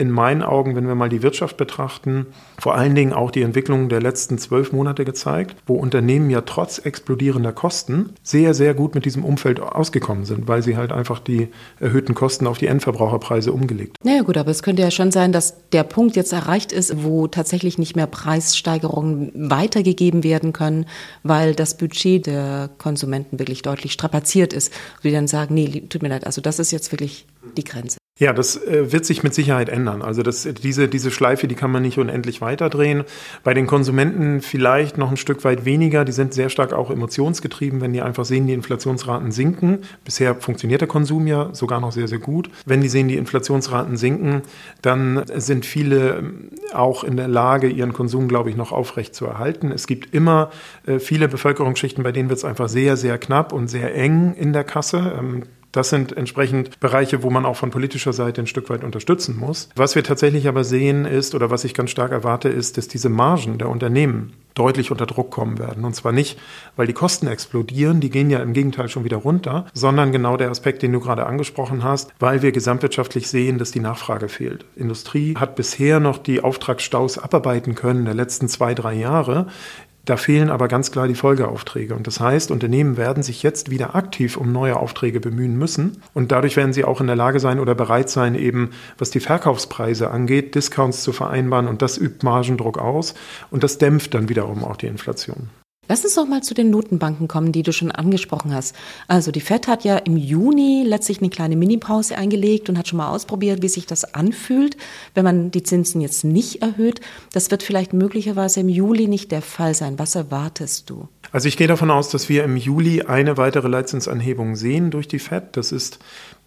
[0.00, 2.26] in meinen Augen, wenn wir mal die Wirtschaft betrachten,
[2.58, 6.78] vor allen Dingen auch die Entwicklung der letzten zwölf Monate gezeigt, wo Unternehmen ja trotz
[6.78, 11.48] explodierender Kosten sehr, sehr gut mit diesem Umfeld ausgekommen sind, weil sie halt einfach die
[11.80, 13.96] erhöhten Kosten auf die Endverbraucherpreise umgelegt.
[14.02, 17.26] Naja gut, aber es könnte ja schon sein, dass der Punkt jetzt erreicht ist, wo
[17.26, 20.86] tatsächlich nicht mehr Preissteigerungen weitergegeben werden können,
[21.24, 24.72] weil das Budget der Konsumenten wirklich deutlich strapaziert ist.
[24.96, 28.00] Und die dann sagen, nee, tut mir leid, also das ist jetzt wirklich die Grenze.
[28.20, 30.02] Ja, das äh, wird sich mit Sicherheit ändern.
[30.02, 33.04] Also das, diese, diese Schleife, die kann man nicht unendlich weiterdrehen.
[33.44, 36.04] Bei den Konsumenten vielleicht noch ein Stück weit weniger.
[36.04, 39.78] Die sind sehr stark auch emotionsgetrieben, wenn die einfach sehen, die Inflationsraten sinken.
[40.04, 42.50] Bisher funktioniert der Konsum ja sogar noch sehr, sehr gut.
[42.66, 44.42] Wenn die sehen, die Inflationsraten sinken,
[44.82, 49.24] dann sind viele ähm, auch in der Lage, ihren Konsum, glaube ich, noch aufrecht zu
[49.24, 49.72] erhalten.
[49.72, 50.50] Es gibt immer
[50.84, 54.52] äh, viele Bevölkerungsschichten, bei denen wird es einfach sehr, sehr knapp und sehr eng in
[54.52, 55.46] der Kasse.
[55.72, 59.68] Das sind entsprechend Bereiche, wo man auch von politischer Seite ein Stück weit unterstützen muss.
[59.76, 63.08] Was wir tatsächlich aber sehen ist, oder was ich ganz stark erwarte, ist, dass diese
[63.08, 65.84] Margen der Unternehmen deutlich unter Druck kommen werden.
[65.84, 66.38] Und zwar nicht,
[66.76, 70.50] weil die Kosten explodieren, die gehen ja im Gegenteil schon wieder runter, sondern genau der
[70.50, 74.64] Aspekt, den du gerade angesprochen hast, weil wir gesamtwirtschaftlich sehen, dass die Nachfrage fehlt.
[74.76, 79.46] Industrie hat bisher noch die Auftragsstaus abarbeiten können der letzten zwei, drei Jahre.
[80.04, 81.94] Da fehlen aber ganz klar die Folgeaufträge.
[81.94, 86.02] Und das heißt, Unternehmen werden sich jetzt wieder aktiv um neue Aufträge bemühen müssen.
[86.14, 89.20] Und dadurch werden sie auch in der Lage sein oder bereit sein, eben was die
[89.20, 91.68] Verkaufspreise angeht, Discounts zu vereinbaren.
[91.68, 93.14] Und das übt Margendruck aus.
[93.50, 95.48] Und das dämpft dann wiederum auch die Inflation.
[95.90, 98.76] Lass uns doch mal zu den Notenbanken kommen, die du schon angesprochen hast.
[99.08, 102.98] Also die Fed hat ja im Juni letztlich eine kleine Minipause eingelegt und hat schon
[102.98, 104.76] mal ausprobiert, wie sich das anfühlt,
[105.14, 107.00] wenn man die Zinsen jetzt nicht erhöht.
[107.32, 109.98] Das wird vielleicht möglicherweise im Juli nicht der Fall sein.
[109.98, 111.08] Was erwartest du?
[111.32, 115.18] Also ich gehe davon aus, dass wir im Juli eine weitere Leitzinsanhebung sehen durch die
[115.18, 115.56] Fed.
[115.56, 115.98] Das ist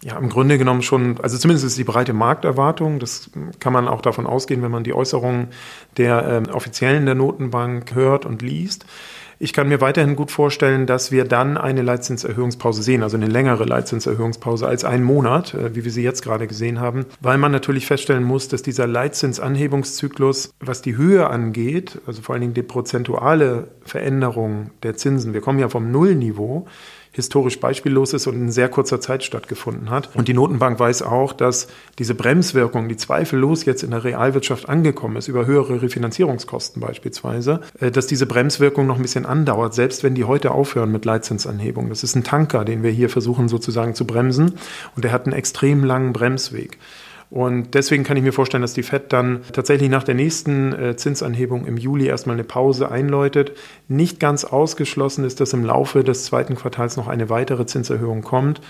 [0.04, 2.98] ja im Grunde genommen schon, also zumindest ist die breite Markterwartung.
[2.98, 5.48] Das kann man auch davon ausgehen, wenn man die Äußerungen
[5.96, 8.84] der äh, Offiziellen der Notenbank hört und liest.
[9.40, 13.64] Ich kann mir weiterhin gut vorstellen, dass wir dann eine Leitzinserhöhungspause sehen, also eine längere
[13.64, 17.86] Leitzinserhöhungspause als einen Monat, äh, wie wir sie jetzt gerade gesehen haben, weil man natürlich
[17.86, 23.68] feststellen muss, dass dieser Leitzinsanhebungszyklus, was die Höhe angeht, also vor allen Dingen die prozentuale
[23.86, 26.66] Veränderung der Zinsen, wir kommen ja vom Nullniveau,
[27.14, 30.10] historisch beispiellos ist und in sehr kurzer Zeit stattgefunden hat.
[30.14, 35.16] Und die Notenbank weiß auch, dass diese Bremswirkung, die zweifellos jetzt in der Realwirtschaft angekommen
[35.16, 40.16] ist, über höhere Refinanzierungskosten beispielsweise, äh, dass diese Bremswirkung noch ein bisschen andauert, selbst wenn
[40.16, 41.88] die heute aufhören mit Leitzinsanhebung.
[41.88, 44.54] Das ist ein Tanker, den wir hier versuchen sozusagen zu bremsen
[44.96, 46.78] und der hat einen extrem langen Bremsweg.
[47.34, 50.94] Und deswegen kann ich mir vorstellen, dass die Fed dann tatsächlich nach der nächsten äh,
[50.94, 53.56] Zinsanhebung im Juli erstmal eine Pause einläutet.
[53.88, 58.60] Nicht ganz ausgeschlossen ist, dass im Laufe des zweiten Quartals noch eine weitere Zinserhöhung kommt.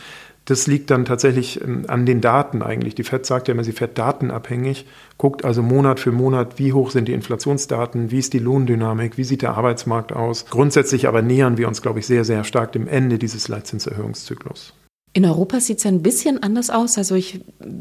[0.46, 2.94] Das liegt dann tatsächlich ähm, an den Daten eigentlich.
[2.94, 4.86] Die Fed sagt ja immer, sie fährt datenabhängig,
[5.18, 9.24] guckt also Monat für Monat, wie hoch sind die Inflationsdaten, wie ist die Lohndynamik, wie
[9.24, 10.46] sieht der Arbeitsmarkt aus.
[10.46, 14.72] Grundsätzlich aber nähern wir uns, glaube ich, sehr, sehr stark dem Ende dieses Leitzinserhöhungszyklus.
[15.16, 16.98] In Europa sieht es ein bisschen anders aus.
[16.98, 17.38] Also ich,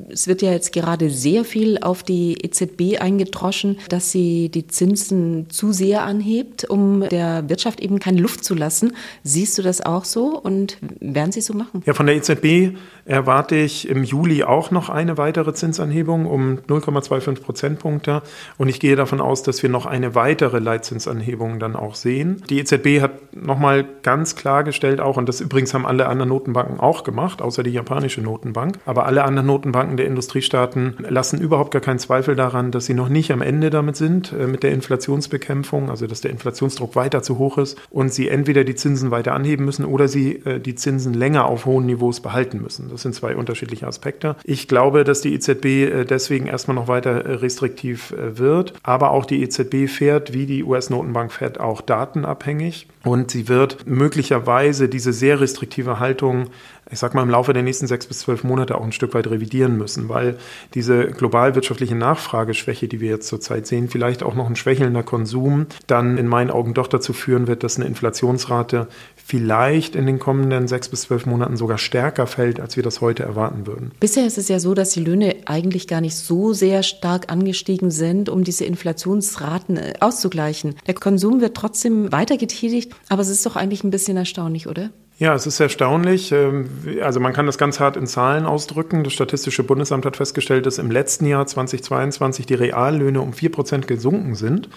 [0.07, 5.49] es wird ja jetzt gerade sehr viel auf die EZB eingedroschen, dass sie die Zinsen
[5.49, 8.93] zu sehr anhebt, um der Wirtschaft eben keine Luft zu lassen.
[9.23, 11.81] Siehst du das auch so und werden sie so machen?
[11.87, 17.41] Ja, von der EZB erwarte ich im Juli auch noch eine weitere Zinsanhebung um 0,25
[17.41, 18.21] Prozentpunkte.
[18.57, 22.43] Und ich gehe davon aus, dass wir noch eine weitere Leitzinsanhebung dann auch sehen.
[22.49, 27.03] Die EZB hat nochmal ganz klargestellt auch, und das übrigens haben alle anderen Notenbanken auch
[27.03, 28.77] gemacht, außer die japanische Notenbank.
[28.85, 33.09] Aber alle anderen Notenbanken der Industriestaaten lassen überhaupt gar keinen Zweifel daran, dass sie noch
[33.09, 37.37] nicht am Ende damit sind, äh, mit der Inflationsbekämpfung, also dass der Inflationsdruck weiter zu
[37.37, 41.13] hoch ist und sie entweder die Zinsen weiter anheben müssen oder sie äh, die Zinsen
[41.13, 42.89] länger auf hohen Niveaus behalten müssen.
[42.93, 44.35] Das sind zwei unterschiedliche Aspekte.
[44.43, 49.41] Ich glaube, dass die EZB äh, deswegen erstmal noch weiter restriktiv wird, aber auch die
[49.43, 55.99] EZB fährt wie die US-Notenbank Fed auch datenabhängig und sie wird möglicherweise diese sehr restriktive
[55.99, 56.49] Haltung
[56.93, 59.27] ich sag mal, im Laufe der nächsten sechs bis zwölf Monate auch ein Stück weit
[59.27, 60.37] revidieren müssen, weil
[60.75, 65.65] diese global wirtschaftliche Nachfrageschwäche, die wir jetzt zurzeit sehen, vielleicht auch noch ein schwächelnder Konsum,
[65.87, 70.67] dann in meinen Augen doch dazu führen wird, dass eine Inflationsrate vielleicht in den kommenden
[70.67, 73.91] sechs bis zwölf Monaten sogar stärker fällt, als wir das heute erwarten würden.
[73.99, 77.89] Bisher ist es ja so, dass die Löhne eigentlich gar nicht so sehr stark angestiegen
[77.89, 80.75] sind, um diese Inflationsraten äh, auszugleichen.
[80.85, 84.91] Der Konsum wird trotzdem weiter getätigt, aber es ist doch eigentlich ein bisschen erstaunlich, oder?
[85.23, 86.33] Ja, es ist erstaunlich.
[86.33, 86.69] Ähm,
[87.01, 89.05] also man kann das ganz hart in Zahlen ausdrücken.
[89.05, 93.87] Das Statistische Bundesamt hat festgestellt, dass im letzten Jahr 2022 die Reallöhne um vier Prozent
[93.87, 94.67] gesunken sind.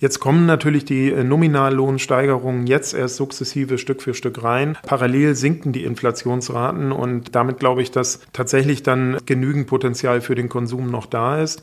[0.00, 4.78] Jetzt kommen natürlich die äh, Nominallohnsteigerungen jetzt erst sukzessive Stück für Stück rein.
[4.82, 10.48] Parallel sinken die Inflationsraten und damit glaube ich, dass tatsächlich dann genügend Potenzial für den
[10.48, 11.62] Konsum noch da ist.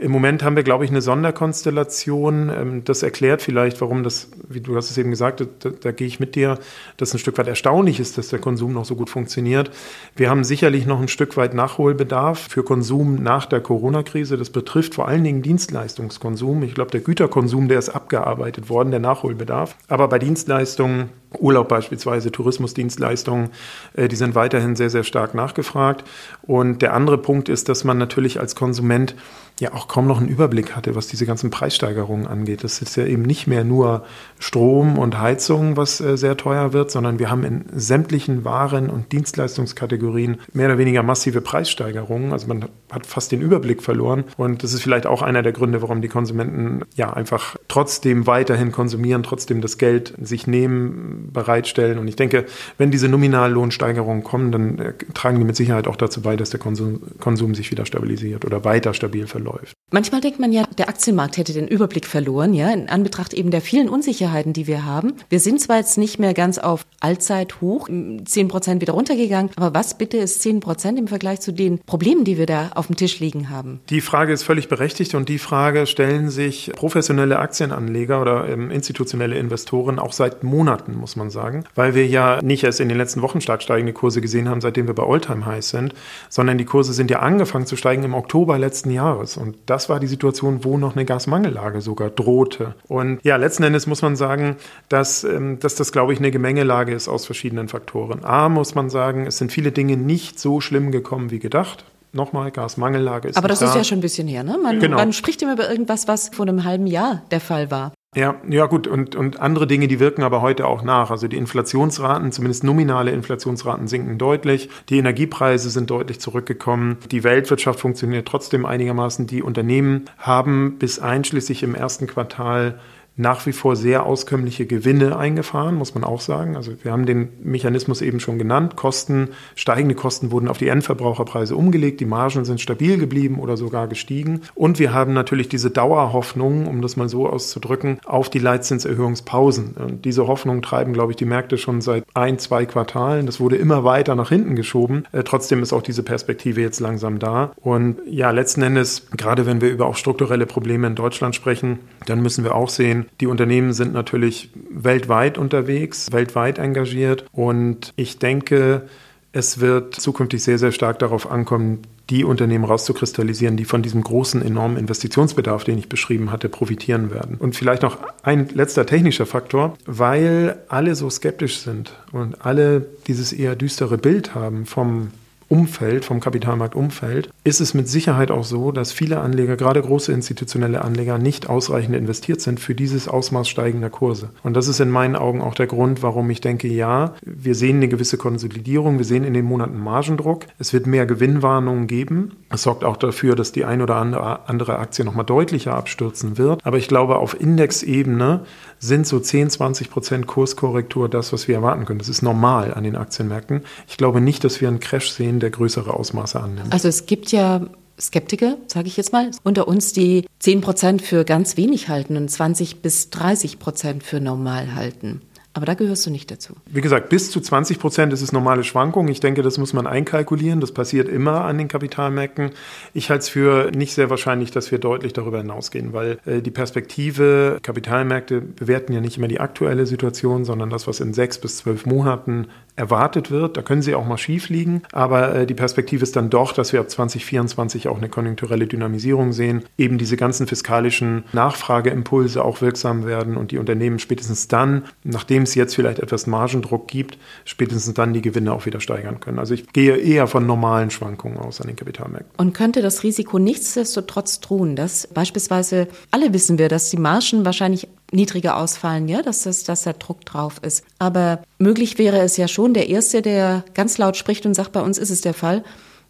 [0.00, 2.50] Im Moment haben wir, glaube ich, eine Sonderkonstellation.
[2.50, 6.06] Ähm, das erklärt vielleicht, warum das, wie du hast es eben gesagt, da, da gehe
[6.06, 6.58] ich mit dir,
[6.96, 9.72] dass ein Stück weit erstaunlich ist, dass der Konsum noch so gut funktioniert.
[10.14, 14.36] Wir haben sicherlich noch ein Stück weit Nachholbedarf für Konsum nach der Corona-Krise.
[14.36, 16.62] Das betrifft vor allen Dingen Dienstleistungskonsum.
[16.62, 19.76] Ich glaube, der Güterkonsum, der ist abgearbeitet worden, der Nachholbedarf.
[19.88, 23.50] Aber bei Dienstleistungen Urlaub beispielsweise, Tourismusdienstleistungen,
[23.94, 26.04] äh, die sind weiterhin sehr, sehr stark nachgefragt.
[26.42, 29.14] Und der andere Punkt ist, dass man natürlich als Konsument
[29.60, 32.64] ja auch kaum noch einen Überblick hatte, was diese ganzen Preissteigerungen angeht.
[32.64, 34.04] Das ist ja eben nicht mehr nur
[34.38, 39.12] Strom und Heizung, was äh, sehr teuer wird, sondern wir haben in sämtlichen Waren- und
[39.12, 42.32] Dienstleistungskategorien mehr oder weniger massive Preissteigerungen.
[42.32, 44.24] Also man hat fast den Überblick verloren.
[44.36, 48.72] Und das ist vielleicht auch einer der Gründe, warum die Konsumenten ja einfach trotzdem weiterhin
[48.72, 51.98] konsumieren, trotzdem das Geld sich nehmen, bereitstellen.
[51.98, 56.22] Und ich denke, wenn diese Nominallohnsteigerungen kommen, dann äh, tragen die mit Sicherheit auch dazu
[56.22, 59.74] bei, dass der Konsum, Konsum sich wieder stabilisiert oder weiter stabil verläuft.
[59.90, 63.62] Manchmal denkt man ja, der Aktienmarkt hätte den Überblick verloren, ja, in Anbetracht eben der
[63.62, 65.14] vielen Unsicherheiten, die wir haben.
[65.30, 69.96] Wir sind zwar jetzt nicht mehr ganz auf Allzeithoch, 10 Prozent wieder runtergegangen, aber was
[69.96, 73.18] bitte ist 10 Prozent im Vergleich zu den Problemen, die wir da auf dem Tisch
[73.20, 73.80] liegen haben?
[73.88, 79.38] Die Frage ist völlig berechtigt und die Frage stellen sich professionelle Aktienanleger oder ähm, institutionelle
[79.38, 83.22] Investoren auch seit Monaten, muss man sagen, weil wir ja nicht erst in den letzten
[83.22, 85.94] Wochen stark steigende Kurse gesehen haben, seitdem wir bei Alltime Highs sind,
[86.28, 89.36] sondern die Kurse sind ja angefangen zu steigen im Oktober letzten Jahres.
[89.36, 92.74] Und das war die Situation, wo noch eine Gasmangellage sogar drohte.
[92.88, 94.56] Und ja, letzten Endes muss man sagen,
[94.88, 98.24] dass, ähm, dass das, glaube ich, eine Gemengelage ist aus verschiedenen Faktoren.
[98.24, 102.50] A, muss man sagen, es sind viele Dinge nicht so schlimm gekommen wie gedacht nochmal,
[102.50, 103.36] Gasmangellage ist.
[103.36, 103.66] Aber das da.
[103.66, 104.58] ist ja schon ein bisschen her, ne?
[104.62, 104.96] Man, genau.
[104.96, 107.92] man spricht immer über irgendwas, was vor einem halben Jahr der Fall war.
[108.16, 111.10] Ja, ja gut, und, und andere Dinge, die wirken aber heute auch nach.
[111.10, 117.80] Also die Inflationsraten, zumindest nominale Inflationsraten sinken deutlich, die Energiepreise sind deutlich zurückgekommen, die Weltwirtschaft
[117.80, 122.80] funktioniert trotzdem einigermaßen, die Unternehmen haben bis einschließlich im ersten Quartal
[123.18, 126.56] nach wie vor sehr auskömmliche Gewinne eingefahren, muss man auch sagen.
[126.56, 128.76] Also wir haben den Mechanismus eben schon genannt.
[128.76, 133.88] Kosten, steigende Kosten wurden auf die Endverbraucherpreise umgelegt, die Margen sind stabil geblieben oder sogar
[133.88, 134.42] gestiegen.
[134.54, 139.74] Und wir haben natürlich diese Dauerhoffnung, um das mal so auszudrücken, auf die Leitzinserhöhungspausen.
[139.74, 143.26] Und diese Hoffnung treiben, glaube ich, die Märkte schon seit ein, zwei Quartalen.
[143.26, 145.04] Das wurde immer weiter nach hinten geschoben.
[145.10, 147.50] Äh, trotzdem ist auch diese Perspektive jetzt langsam da.
[147.56, 152.20] Und ja, letzten Endes, gerade wenn wir über auch strukturelle Probleme in Deutschland sprechen, dann
[152.20, 158.88] müssen wir auch sehen, die Unternehmen sind natürlich weltweit unterwegs, weltweit engagiert und ich denke,
[159.32, 164.40] es wird zukünftig sehr, sehr stark darauf ankommen, die Unternehmen rauszukristallisieren, die von diesem großen,
[164.40, 167.36] enormen Investitionsbedarf, den ich beschrieben hatte, profitieren werden.
[167.38, 173.32] Und vielleicht noch ein letzter technischer Faktor, weil alle so skeptisch sind und alle dieses
[173.34, 175.08] eher düstere Bild haben vom
[175.48, 180.82] Umfeld, vom Kapitalmarktumfeld, ist es mit Sicherheit auch so, dass viele Anleger, gerade große institutionelle
[180.82, 184.30] Anleger, nicht ausreichend investiert sind für dieses Ausmaß steigender Kurse.
[184.42, 187.76] Und das ist in meinen Augen auch der Grund, warum ich denke, ja, wir sehen
[187.76, 192.32] eine gewisse Konsolidierung, wir sehen in den Monaten Margendruck, es wird mehr Gewinnwarnungen geben.
[192.50, 196.64] Es sorgt auch dafür, dass die ein oder andere Aktie nochmal deutlicher abstürzen wird.
[196.64, 198.40] Aber ich glaube, auf Indexebene
[198.78, 201.98] sind so 10, 20 Prozent Kurskorrektur das, was wir erwarten können.
[201.98, 203.62] Das ist normal an den Aktienmärkten.
[203.88, 206.72] Ich glaube nicht, dass wir einen Crash sehen, der größere Ausmaße annimmt.
[206.72, 207.66] Also es gibt ja
[208.00, 212.30] Skeptiker, sage ich jetzt mal, unter uns, die 10 Prozent für ganz wenig halten und
[212.30, 215.22] 20 bis 30 Prozent für normal halten.
[215.54, 216.54] Aber da gehörst du nicht dazu.
[216.66, 219.08] Wie gesagt, bis zu 20 Prozent ist es normale Schwankung.
[219.08, 220.60] Ich denke, das muss man einkalkulieren.
[220.60, 222.50] Das passiert immer an den Kapitalmärkten.
[222.94, 226.50] Ich halte es für nicht sehr wahrscheinlich, dass wir deutlich darüber hinausgehen, weil äh, die
[226.50, 231.56] Perspektive, Kapitalmärkte bewerten ja nicht immer die aktuelle Situation, sondern das, was in sechs bis
[231.56, 233.56] zwölf Monaten erwartet wird.
[233.56, 234.82] Da können sie auch mal schief liegen.
[234.92, 239.32] Aber äh, die Perspektive ist dann doch, dass wir ab 2024 auch eine konjunkturelle Dynamisierung
[239.32, 245.42] sehen, eben diese ganzen fiskalischen Nachfrageimpulse auch wirksam werden und die Unternehmen spätestens dann, nachdem
[245.42, 249.38] es jetzt vielleicht etwas Margendruck gibt, spätestens dann die Gewinne auch wieder steigern können.
[249.38, 252.30] Also ich gehe eher von normalen Schwankungen aus an den Kapitalmärkten.
[252.36, 257.88] Und könnte das Risiko nichtsdestotrotz drohen, dass beispielsweise alle wissen wir, dass die Margen wahrscheinlich
[258.12, 260.84] niedriger ausfallen, ja, dass, das, dass der Druck drauf ist.
[260.98, 264.80] Aber möglich wäre es ja schon, der Erste, der ganz laut spricht und sagt, bei
[264.80, 265.62] uns ist es der Fall,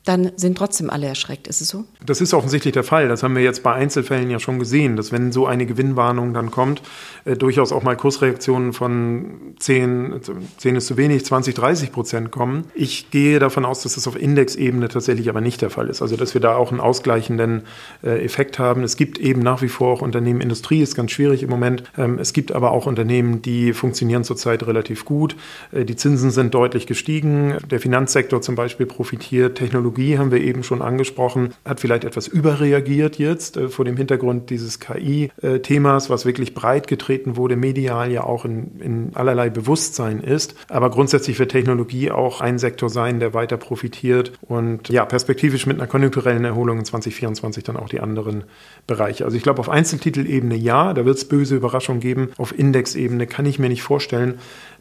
[0.05, 1.49] dann sind trotzdem alle erschreckt.
[1.49, 1.85] Ist es so?
[2.05, 3.09] Das ist offensichtlich der Fall.
[3.09, 6.51] Das haben wir jetzt bei Einzelfällen ja schon gesehen, dass wenn so eine Gewinnwarnung dann
[6.51, 6.81] kommt,
[7.27, 10.21] äh, durchaus auch mal Kursreaktionen von 10,
[10.57, 12.65] 10 ist zu wenig, 20, 30 Prozent kommen.
[12.75, 16.01] Ich gehe davon aus, dass das auf Indexebene tatsächlich aber nicht der Fall ist.
[16.01, 17.65] Also dass wir da auch einen ausgleichenden
[18.03, 18.85] äh, Effekt haben.
[18.85, 21.83] Es gibt eben nach wie vor auch Unternehmen, Industrie ist ganz schwierig im Moment.
[21.99, 25.37] Ähm, es gibt aber auch Unternehmen, die funktionieren zurzeit relativ gut.
[25.71, 27.59] Äh, die Zinsen sind deutlich gestiegen.
[27.71, 29.59] Der Finanzsektor zum Beispiel profitiert.
[29.59, 33.96] Technologie Technologie haben wir eben schon angesprochen, hat vielleicht etwas überreagiert jetzt äh, vor dem
[33.96, 40.20] Hintergrund dieses KI-Themas, was wirklich breit getreten wurde, medial ja auch in, in allerlei Bewusstsein
[40.20, 40.55] ist.
[40.68, 45.79] Aber grundsätzlich wird Technologie auch ein Sektor sein, der weiter profitiert und ja, perspektivisch mit
[45.79, 48.44] einer konjunkturellen Erholung in 2024 dann auch die anderen
[48.87, 49.24] Bereiche.
[49.24, 52.31] Also ich glaube, auf Einzeltitelebene ja, da wird es böse Überraschungen geben.
[52.37, 54.38] Auf Indexebene kann ich mir nicht vorstellen,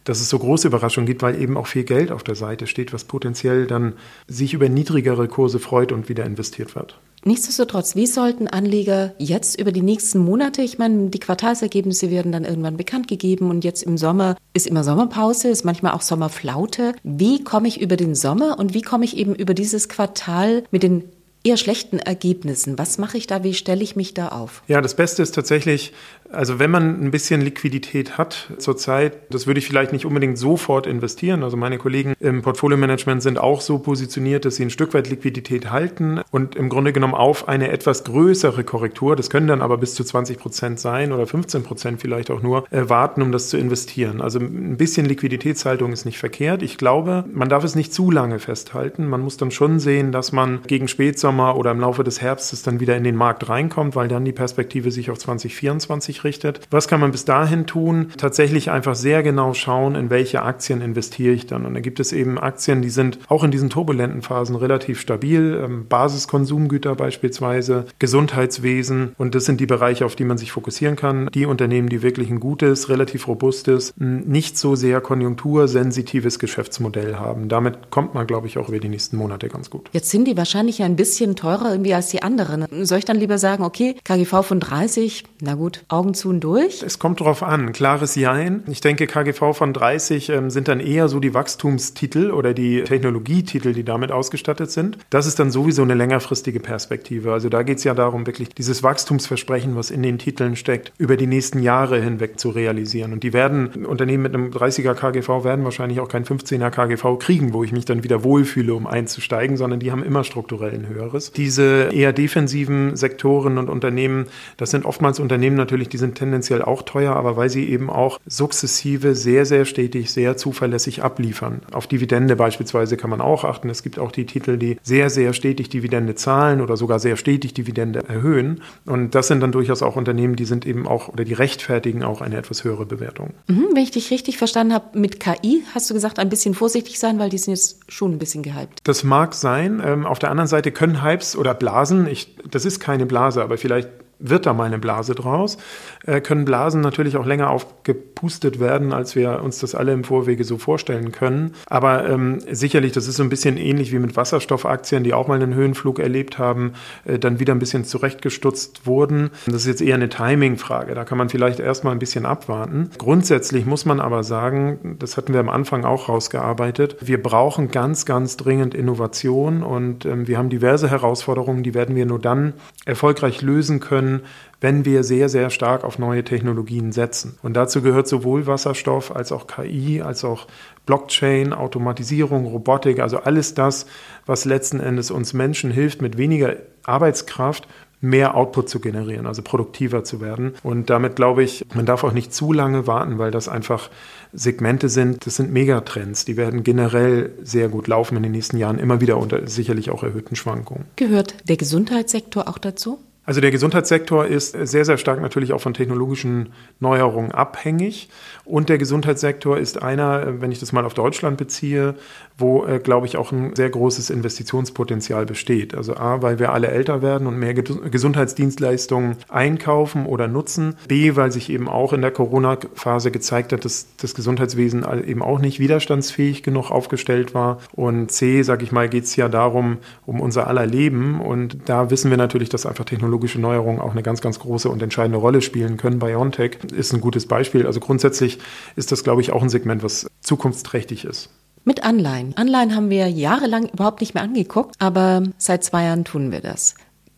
[0.08, 2.94] dass es so große Überraschungen gibt, weil eben auch viel Geld auf der Seite steht,
[2.94, 3.94] was potenziell dann
[4.28, 6.98] sich über niedrigere Kurse freut und wieder investiert wird.
[7.26, 12.46] Nichtsdestotrotz, wie sollten Anleger jetzt über die nächsten Monate, ich meine, die Quartalsergebnisse werden dann
[12.46, 16.94] irgendwann bekannt gegeben und jetzt im Sommer ist immer Sommerpause, ist manchmal auch Sommerflaute.
[17.04, 20.84] Wie komme ich über den Sommer und wie komme ich eben über dieses Quartal mit
[20.84, 21.04] den
[21.48, 22.78] eher schlechten Ergebnissen.
[22.78, 23.44] Was mache ich da?
[23.44, 24.64] Wie stelle ich mich da auf?
[24.68, 25.94] Ja, das Beste ist tatsächlich,
[26.32, 30.88] also wenn man ein bisschen Liquidität hat zurzeit, das würde ich vielleicht nicht unbedingt sofort
[30.88, 31.44] investieren.
[31.44, 35.72] Also meine Kollegen im Portfolio-Management sind auch so positioniert, dass sie ein Stück weit Liquidität
[35.72, 39.96] halten und im Grunde genommen auf eine etwas größere Korrektur, das können dann aber bis
[39.96, 43.58] zu 20 Prozent sein oder 15 Prozent vielleicht auch nur, äh, warten, um das zu
[43.58, 44.22] investieren.
[44.22, 46.62] Also ein bisschen Liquiditätshaltung ist nicht verkehrt.
[46.62, 49.08] Ich glaube, man darf es nicht zu lange festhalten.
[49.08, 52.80] Man muss dann schon sehen, dass man gegen Spätsommer oder im Laufe des Herbstes dann
[52.80, 56.62] wieder in den Markt reinkommt, weil dann die Perspektive sich auf 2024 sich richtet.
[56.72, 58.12] Was kann man bis dahin tun?
[58.18, 61.66] Tatsächlich einfach sehr genau schauen, in welche Aktien investiere ich dann.
[61.66, 65.62] Und da gibt es eben Aktien, die sind auch in diesen turbulenten Phasen relativ stabil.
[65.64, 69.14] Ähm, Basiskonsumgüter beispielsweise, Gesundheitswesen.
[69.18, 71.30] Und das sind die Bereiche, auf die man sich fokussieren kann.
[71.34, 77.50] Die Unternehmen, die wirklich ein gutes, relativ robustes, nicht so sehr konjunktursensitives Geschäftsmodell haben.
[77.50, 79.90] Damit kommt man, glaube ich, auch über die nächsten Monate ganz gut.
[79.94, 82.66] Jetzt sind die wahrscheinlich ein bisschen teurer irgendwie als die anderen.
[82.86, 86.40] Soll ich dann lieber sagen, okay, KGV von 30, na gut, Augen Augen zu und
[86.40, 86.84] durch?
[86.84, 87.74] Es kommt darauf an.
[87.74, 88.64] Klares Jein.
[88.68, 93.74] Ich denke, KGV von 30 ähm, sind dann eher so die Wachstumstitel oder die Technologietitel,
[93.74, 94.98] die damit ausgestattet sind.
[95.10, 97.34] Das ist dann sowieso eine längerfristige Perspektive.
[97.34, 101.18] Also da geht es ja darum, wirklich dieses Wachstumsversprechen, was in den Titeln steckt, über
[101.18, 103.12] die nächsten Jahre hinweg zu realisieren.
[103.12, 107.52] Und die werden, Unternehmen mit einem 30er KGV werden wahrscheinlich auch kein 15er KGV kriegen,
[107.52, 111.34] wo ich mich dann wieder wohlfühle, um einzusteigen, sondern die haben immer strukturell ein höheres.
[111.34, 116.62] Diese eher defensiven Sektoren und Unternehmen, das sind oftmals Unternehmen natürlich, die die sind tendenziell
[116.62, 121.62] auch teuer, aber weil sie eben auch sukzessive sehr, sehr stetig, sehr zuverlässig abliefern.
[121.72, 123.68] Auf Dividende beispielsweise kann man auch achten.
[123.72, 127.56] Es gibt auch die Titel, die sehr, sehr stetig Dividende zahlen oder sogar sehr stetig
[127.56, 128.62] Dividende erhöhen.
[128.86, 132.22] Und das sind dann durchaus auch Unternehmen, die sind eben auch oder die rechtfertigen auch
[132.22, 133.34] eine etwas höhere Bewertung.
[133.48, 137.00] Mhm, wenn ich dich richtig verstanden habe, mit KI hast du gesagt, ein bisschen vorsichtig
[137.00, 138.82] sein, weil die sind jetzt schon ein bisschen gehypt.
[138.84, 139.82] Das mag sein.
[139.84, 143.58] Ähm, auf der anderen Seite können Hypes oder Blasen, ich, das ist keine Blase, aber
[143.58, 145.58] vielleicht wird da mal eine Blase draus,
[146.06, 150.44] äh, können Blasen natürlich auch länger aufgepustet werden, als wir uns das alle im Vorwege
[150.44, 151.54] so vorstellen können.
[151.68, 155.42] Aber ähm, sicherlich, das ist so ein bisschen ähnlich wie mit Wasserstoffaktien, die auch mal
[155.42, 156.74] einen Höhenflug erlebt haben,
[157.06, 159.32] äh, dann wieder ein bisschen zurechtgestutzt wurden.
[159.46, 160.96] Das ist jetzt eher eine Timing-Frage.
[160.96, 162.90] Da kann man vielleicht erstmal ein bisschen abwarten.
[162.98, 168.06] Grundsätzlich muss man aber sagen, das hatten wir am Anfang auch rausgearbeitet, wir brauchen ganz,
[168.06, 172.54] ganz dringend Innovation und ähm, wir haben diverse Herausforderungen, die werden wir nur dann
[172.86, 174.22] erfolgreich lösen können, können,
[174.60, 177.38] wenn wir sehr, sehr stark auf neue Technologien setzen.
[177.44, 180.48] Und dazu gehört sowohl Wasserstoff als auch KI, als auch
[180.86, 183.86] Blockchain, Automatisierung, Robotik, also alles das,
[184.26, 187.68] was letzten Endes uns Menschen hilft, mit weniger Arbeitskraft
[188.00, 190.54] mehr Output zu generieren, also produktiver zu werden.
[190.64, 193.90] Und damit glaube ich, man darf auch nicht zu lange warten, weil das einfach
[194.34, 198.78] Segmente sind, das sind Megatrends, die werden generell sehr gut laufen in den nächsten Jahren,
[198.78, 200.86] immer wieder unter sicherlich auch erhöhten Schwankungen.
[200.96, 203.00] Gehört der Gesundheitssektor auch dazu?
[203.28, 208.08] Also der Gesundheitssektor ist sehr, sehr stark natürlich auch von technologischen Neuerungen abhängig.
[208.46, 211.96] Und der Gesundheitssektor ist einer, wenn ich das mal auf Deutschland beziehe,
[212.38, 215.76] wo, äh, glaube ich, auch ein sehr großes Investitionspotenzial besteht.
[215.76, 220.76] Also A, weil wir alle älter werden und mehr Gesundheitsdienstleistungen einkaufen oder nutzen.
[220.88, 225.40] B, weil sich eben auch in der Corona-Phase gezeigt hat, dass das Gesundheitswesen eben auch
[225.40, 227.60] nicht widerstandsfähig genug aufgestellt war.
[227.74, 231.20] Und C, sage ich mal, geht es ja darum, um unser aller Leben.
[231.20, 232.86] Und da wissen wir natürlich, dass einfach
[233.18, 236.00] technologische Neuerungen auch eine ganz, ganz große und entscheidende Rolle spielen können.
[236.00, 237.66] BioNTech ist ein gutes Beispiel.
[237.66, 238.38] Also grundsätzlich
[238.76, 241.30] ist das, glaube ich, auch ein Segment, was zukunftsträchtig ist.
[241.64, 242.36] Mit Anleihen.
[242.38, 246.76] Anleihen haben wir jahrelang überhaupt nicht mehr angeguckt, aber seit zwei Jahren tun wir das.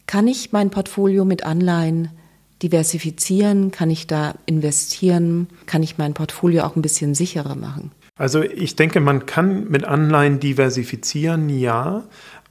[0.07, 2.09] Kann ich mein Portfolio mit Anleihen
[2.63, 3.71] diversifizieren?
[3.71, 5.47] Kann ich da investieren?
[5.65, 7.91] Kann ich mein Portfolio auch ein bisschen sicherer machen?
[8.15, 12.03] Also ich denke, man kann mit Anleihen diversifizieren, ja.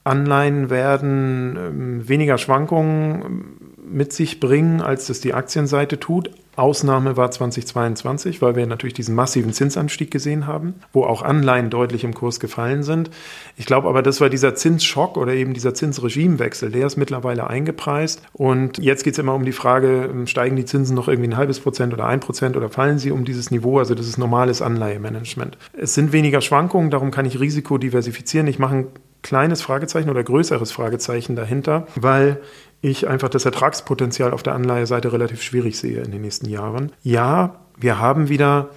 [0.09, 3.45] Anleihen werden ähm, weniger Schwankungen ähm,
[3.91, 6.31] mit sich bringen, als das die Aktienseite tut.
[6.57, 12.03] Ausnahme war 2022, weil wir natürlich diesen massiven Zinsanstieg gesehen haben, wo auch Anleihen deutlich
[12.03, 13.11] im Kurs gefallen sind.
[13.57, 18.23] Ich glaube aber, das war dieser Zinsschock oder eben dieser Zinsregimewechsel, der ist mittlerweile eingepreist.
[18.33, 21.37] Und jetzt geht es immer um die Frage, ähm, steigen die Zinsen noch irgendwie ein
[21.37, 23.79] halbes Prozent oder ein Prozent oder fallen sie um dieses Niveau?
[23.79, 25.57] Also das ist normales Anleihemanagement.
[25.75, 28.49] Es sind weniger Schwankungen, darum kann ich Risiko diversifizieren.
[28.49, 28.87] Ich mache ein
[29.29, 32.41] kleines Fragezeichen oder größeres Fragezeichen dahinter, weil
[32.81, 36.93] ich einfach das Ertragspotenzial auf der Anleiheseite relativ schwierig sehe in den nächsten Jahren.
[37.03, 38.71] Ja, wir haben wieder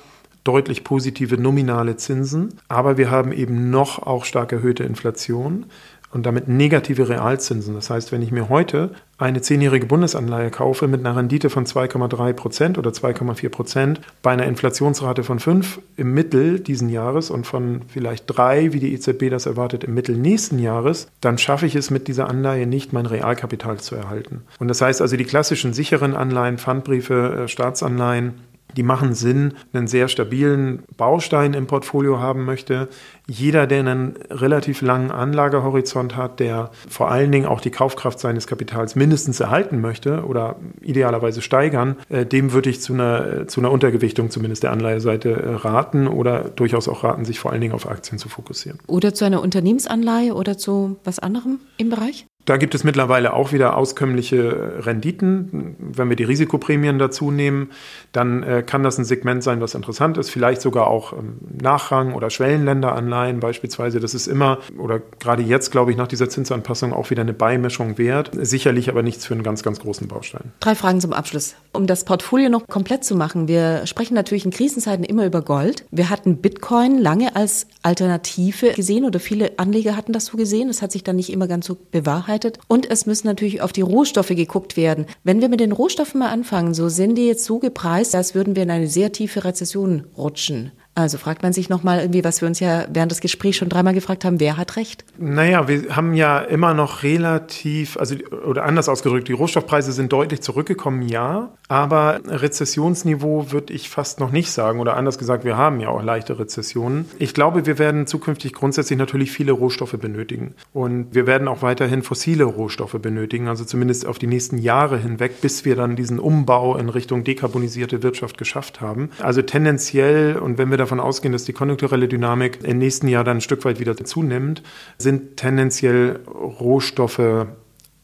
[0.44, 5.68] deutlich positive nominale Zinsen, aber wir haben eben noch auch stark erhöhte Inflation
[6.12, 7.74] und damit negative Realzinsen.
[7.74, 12.34] Das heißt, wenn ich mir heute eine zehnjährige Bundesanleihe kaufe mit einer Rendite von 2,3
[12.34, 17.84] Prozent oder 2,4 Prozent bei einer Inflationsrate von 5 im Mittel diesen Jahres und von
[17.88, 21.92] vielleicht 3, wie die EZB das erwartet, im Mittel nächsten Jahres, dann schaffe ich es
[21.92, 24.42] mit dieser Anleihe nicht, mein Realkapital zu erhalten.
[24.60, 28.34] Und das heißt also, die klassischen sicheren Anleihen, Pfandbriefe, äh, Staatsanleihen,
[28.76, 32.88] die machen Sinn, einen sehr stabilen Baustein im Portfolio haben möchte.
[33.28, 38.48] Jeder, der einen relativ langen Anlagehorizont hat, der vor allen Dingen auch die Kaufkraft seines
[38.48, 43.72] Kapitals mindestens erhalten möchte oder idealerweise steigern, äh, dem würde ich zu einer, zu einer
[43.72, 47.88] Untergewichtung zumindest der Anleiheseite äh, raten oder durchaus auch raten, sich vor allen Dingen auf
[47.88, 48.80] Aktien zu fokussieren.
[48.88, 52.26] Oder zu einer Unternehmensanleihe oder zu was anderem im Bereich?
[52.46, 55.76] Da gibt es mittlerweile auch wieder auskömmliche Renditen.
[55.78, 57.70] Wenn wir die Risikoprämien dazu nehmen,
[58.14, 60.30] dann äh, kann das ein Segment sein, was interessant ist.
[60.32, 64.00] Vielleicht sogar auch ähm, Nachrang- oder Schwellenländeranleihen beispielsweise.
[64.00, 67.98] Das ist immer oder gerade jetzt, glaube ich, nach dieser Zinsanpassung auch wieder eine Beimischung
[67.98, 68.32] wert.
[68.34, 70.52] Sicherlich aber nichts für einen ganz, ganz großen Baustein.
[70.62, 71.56] Drei Fragen zum Abschluss.
[71.74, 73.48] Um das Portfolio noch komplett zu machen.
[73.48, 75.86] Wir sprechen natürlich in Krisenzeiten immer über Gold.
[75.92, 80.70] Wir hatten Bitcoin lange als Alternative gesehen oder viele Anleger hatten das so gesehen.
[80.70, 82.60] Das hat sich dann nicht immer ganz so bewahrheitet bearbeitet.
[82.68, 85.06] Und es müssen natürlich auf die Rohstoffe geguckt werden.
[85.24, 88.56] Wenn wir mit den Rohstoffen mal anfangen, so sind die jetzt so gepreist, als würden
[88.56, 90.72] wir in eine sehr tiefe Rezession rutschen.
[90.94, 93.94] Also fragt man sich nochmal irgendwie, was wir uns ja während des Gesprächs schon dreimal
[93.94, 95.06] gefragt haben, wer hat recht?
[95.18, 98.16] Naja, wir haben ja immer noch relativ, also
[98.46, 104.32] oder anders ausgedrückt, die Rohstoffpreise sind deutlich zurückgekommen, ja, aber Rezessionsniveau würde ich fast noch
[104.32, 107.06] nicht sagen oder anders gesagt, wir haben ja auch leichte Rezessionen.
[107.20, 112.04] Ich glaube, wir werden zukünftig grundsätzlich natürlich viele Rohstoffe benötigen und wir werden auch weiterhin
[112.04, 116.76] fossile Rohstoffe benötigen, also zumindest auf die nächsten Jahre hinweg, bis wir dann diesen Umbau
[116.76, 119.10] in Richtung dekarbonisierte Wirtschaft geschafft haben.
[119.22, 123.38] Also tendenziell und wenn wir davon ausgehen, dass die konjunkturelle Dynamik im nächsten Jahr dann
[123.38, 124.62] ein Stück weit wieder zunimmt,
[124.98, 127.48] sind tendenziell Rohstoffe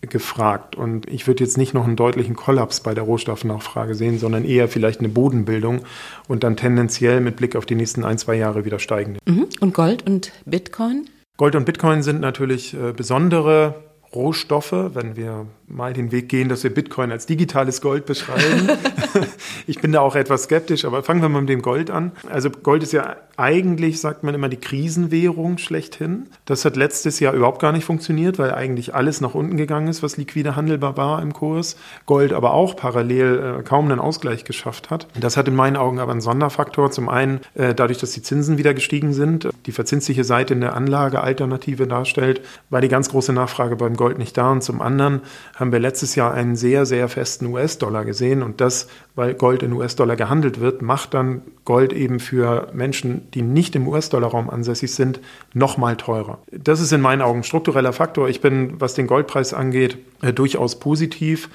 [0.02, 0.76] gefragt.
[0.76, 4.68] Und ich würde jetzt nicht noch einen deutlichen Kollaps bei der Rohstoffnachfrage sehen, sondern eher
[4.68, 5.82] vielleicht eine Bodenbildung
[6.28, 9.20] und dann tendenziell mit Blick auf die nächsten ein, zwei Jahre wieder steigende.
[9.26, 9.48] Mhm.
[9.60, 11.10] Und Gold und Bitcoin?
[11.38, 13.76] Gold und Bitcoin sind natürlich äh, besondere
[14.14, 18.70] Rohstoffe, wenn wir mal den Weg gehen, dass wir Bitcoin als digitales Gold beschreiben.
[19.68, 22.14] ich bin da auch etwas skeptisch, aber fangen wir mal mit dem Gold an.
[22.30, 26.28] Also Gold ist ja eigentlich, sagt man immer, die Krisenwährung schlechthin.
[26.46, 30.02] Das hat letztes Jahr überhaupt gar nicht funktioniert, weil eigentlich alles nach unten gegangen ist,
[30.02, 31.76] was liquide handelbar war im Kurs.
[32.06, 35.08] Gold aber auch parallel äh, kaum einen Ausgleich geschafft hat.
[35.20, 36.92] Das hat in meinen Augen aber einen Sonderfaktor.
[36.92, 40.76] Zum einen äh, dadurch, dass die Zinsen wieder gestiegen sind, die verzinsliche Seite in der
[40.76, 44.52] Anlagealternative darstellt, war die ganz große Nachfrage beim Gold nicht da.
[44.52, 45.22] Und zum anderen
[45.58, 48.44] haben wir letztes Jahr einen sehr, sehr festen US-Dollar gesehen.
[48.44, 53.42] Und das, weil Gold in US-Dollar gehandelt wird, macht dann Gold eben für Menschen, die
[53.42, 55.20] nicht im US-Dollar-Raum ansässig sind,
[55.54, 56.38] nochmal teurer.
[56.52, 58.30] Das ist in meinen Augen ein struktureller Faktor.
[58.30, 61.50] Ich bin, was den Goldpreis angeht, äh, durchaus positiv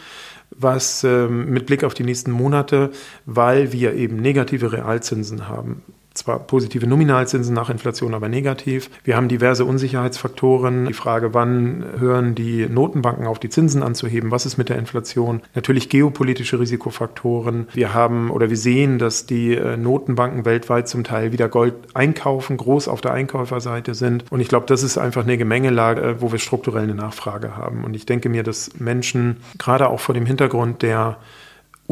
[0.55, 2.91] was ähm, mit Blick auf die nächsten Monate,
[3.25, 5.83] weil wir eben negative Realzinsen haben.
[6.15, 8.91] Zwar positive Nominalzinsen nach Inflation, aber negativ.
[9.05, 10.87] Wir haben diverse Unsicherheitsfaktoren.
[10.87, 14.31] Die Frage, wann hören die Notenbanken auf, die Zinsen anzuheben?
[14.31, 15.43] Was ist mit der Inflation?
[15.55, 17.69] Natürlich geopolitische Risikofaktoren.
[17.73, 22.57] Wir haben oder wir sehen, dass die äh, Notenbanken weltweit zum Teil wieder Gold einkaufen,
[22.57, 24.25] groß auf der Einkäuferseite sind.
[24.31, 27.85] Und ich glaube, das ist einfach eine Gemengelage, äh, wo wir strukturell eine Nachfrage haben.
[27.85, 31.19] Und ich denke mir, dass Menschen gerade auch vor dem Hintergrund der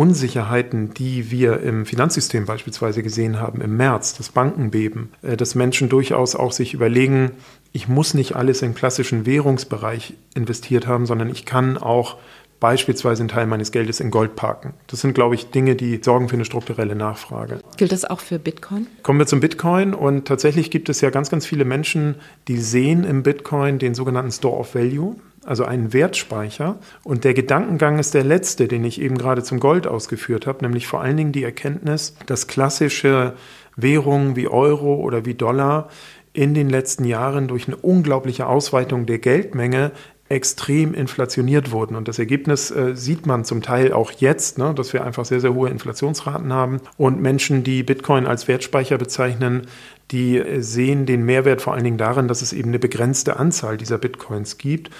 [0.00, 5.90] Unsicherheiten, die wir im Finanzsystem beispielsweise gesehen haben im März, das Bankenbeben, äh, dass Menschen
[5.90, 7.32] durchaus auch sich überlegen,
[7.72, 12.16] ich muss nicht alles im klassischen Währungsbereich investiert haben, sondern ich kann auch
[12.60, 14.72] beispielsweise einen Teil meines Geldes in Gold parken.
[14.86, 17.60] Das sind, glaube ich, Dinge, die sorgen für eine strukturelle Nachfrage.
[17.76, 18.86] Gilt das auch für Bitcoin?
[19.02, 22.14] Kommen wir zum Bitcoin und tatsächlich gibt es ja ganz, ganz viele Menschen,
[22.48, 26.78] die sehen im Bitcoin den sogenannten Store of Value also einen Wertspeicher.
[27.02, 30.86] Und der Gedankengang ist der letzte, den ich eben gerade zum Gold ausgeführt habe, nämlich
[30.86, 33.34] vor allen Dingen die Erkenntnis, dass klassische
[33.76, 35.88] Währungen wie Euro oder wie Dollar
[36.32, 39.92] in den letzten Jahren durch eine unglaubliche Ausweitung der Geldmenge
[40.28, 41.96] extrem inflationiert wurden.
[41.96, 45.40] Und das Ergebnis äh, sieht man zum Teil auch jetzt, ne, dass wir einfach sehr,
[45.40, 46.80] sehr hohe Inflationsraten haben.
[46.96, 49.66] Und Menschen, die Bitcoin als Wertspeicher bezeichnen,
[50.12, 53.76] die äh, sehen den Mehrwert vor allen Dingen darin, dass es eben eine begrenzte Anzahl
[53.76, 54.90] dieser Bitcoins gibt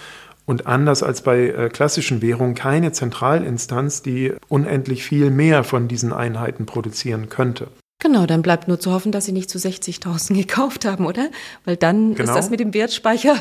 [0.51, 6.13] und anders als bei äh, klassischen Währungen keine Zentralinstanz, die unendlich viel mehr von diesen
[6.13, 7.69] Einheiten produzieren könnte.
[8.03, 11.29] Genau, dann bleibt nur zu hoffen, dass Sie nicht zu 60.000 gekauft haben, oder?
[11.65, 12.29] Weil dann genau.
[12.29, 13.37] ist das mit dem Wertspeicher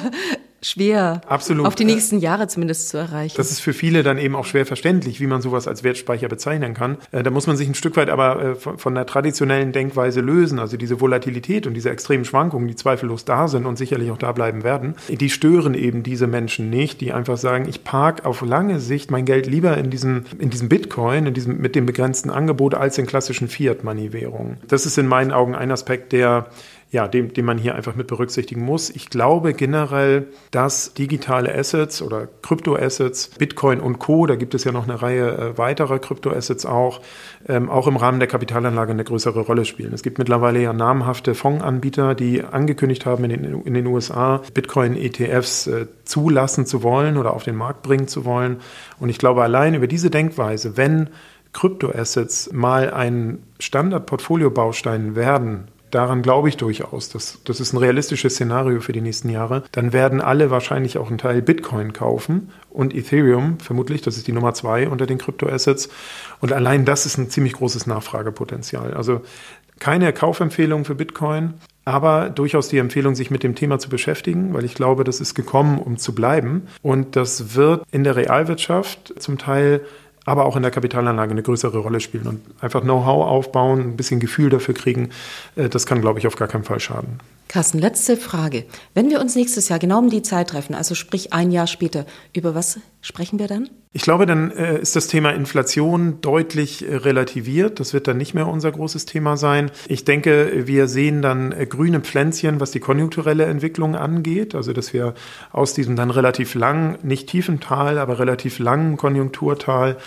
[0.62, 1.66] schwer Absolut.
[1.66, 3.36] auf die nächsten Jahre zumindest zu erreichen.
[3.38, 6.74] Das ist für viele dann eben auch schwer verständlich, wie man sowas als Wertspeicher bezeichnen
[6.74, 6.98] kann.
[7.12, 10.60] Äh, da muss man sich ein Stück weit aber äh, von der traditionellen Denkweise lösen.
[10.60, 14.32] Also diese Volatilität und diese extremen Schwankungen, die zweifellos da sind und sicherlich auch da
[14.32, 18.80] bleiben werden, die stören eben diese Menschen nicht, die einfach sagen, ich park auf lange
[18.80, 22.76] Sicht mein Geld lieber in diesem, in diesem Bitcoin, in diesem, mit dem begrenzten Angebot
[22.76, 24.58] als in klassischen Fiat-Money-Währungen.
[24.68, 26.48] Das ist in meinen Augen ein Aspekt, der
[26.92, 28.90] ja, den, den man hier einfach mit berücksichtigen muss.
[28.90, 34.72] Ich glaube generell, dass digitale Assets oder Kryptoassets, Bitcoin und Co., da gibt es ja
[34.72, 37.02] noch eine Reihe äh, weiterer Kryptoassets auch,
[37.48, 39.94] ähm, auch im Rahmen der Kapitalanlage eine größere Rolle spielen.
[39.94, 45.68] Es gibt mittlerweile ja namhafte Fondsanbieter, die angekündigt haben, in den, in den USA Bitcoin-ETFs
[45.68, 48.58] äh, zulassen zu wollen oder auf den Markt bringen zu wollen.
[49.00, 51.10] Und ich glaube, allein über diese Denkweise, wenn
[51.54, 57.10] Kryptoassets mal ein Standard-Portfolio-Baustein werden, Daran glaube ich durchaus.
[57.10, 59.64] Das, das ist ein realistisches Szenario für die nächsten Jahre.
[59.72, 64.32] Dann werden alle wahrscheinlich auch einen Teil Bitcoin kaufen und Ethereum, vermutlich, das ist die
[64.32, 65.90] Nummer zwei unter den Kryptoassets.
[66.42, 68.94] Und allein das ist ein ziemlich großes Nachfragepotenzial.
[68.94, 69.22] Also
[69.80, 74.66] keine Kaufempfehlung für Bitcoin, aber durchaus die Empfehlung, sich mit dem Thema zu beschäftigen, weil
[74.66, 76.68] ich glaube, das ist gekommen, um zu bleiben.
[76.82, 79.82] Und das wird in der Realwirtschaft zum Teil
[80.30, 84.20] aber auch in der Kapitalanlage eine größere Rolle spielen und einfach Know-how aufbauen, ein bisschen
[84.20, 85.10] Gefühl dafür kriegen,
[85.56, 87.20] äh, das kann, glaube ich, auf gar keinen Fall schaden.
[87.50, 88.66] Carsten, letzte Frage.
[88.94, 92.06] Wenn wir uns nächstes Jahr genau um die Zeit treffen, also sprich ein Jahr später,
[92.32, 93.68] über was sprechen wir dann?
[93.92, 97.80] Ich glaube, dann äh, ist das Thema Inflation deutlich äh, relativiert.
[97.80, 99.72] Das wird dann nicht mehr unser großes Thema sein.
[99.88, 104.54] Ich denke, wir sehen dann äh, grüne Pflänzchen, was die konjunkturelle Entwicklung angeht.
[104.54, 105.16] Also, dass wir
[105.52, 109.98] aus diesem dann relativ langen, nicht tiefen Tal, aber relativ langen Konjunkturtal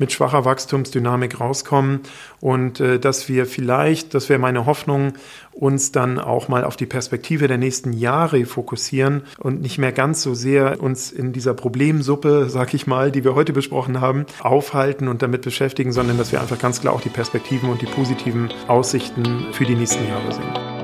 [0.00, 2.00] mit schwacher Wachstumsdynamik rauskommen
[2.40, 5.12] und äh, dass wir vielleicht, das wäre meine Hoffnung,
[5.52, 10.22] uns dann auch mal auf die Perspektive der nächsten Jahre fokussieren und nicht mehr ganz
[10.22, 15.06] so sehr uns in dieser Problemsuppe, sag ich mal, die wir heute besprochen haben, aufhalten
[15.06, 18.48] und damit beschäftigen, sondern dass wir einfach ganz klar auch die Perspektiven und die positiven
[18.68, 20.79] Aussichten für die nächsten Jahre sehen.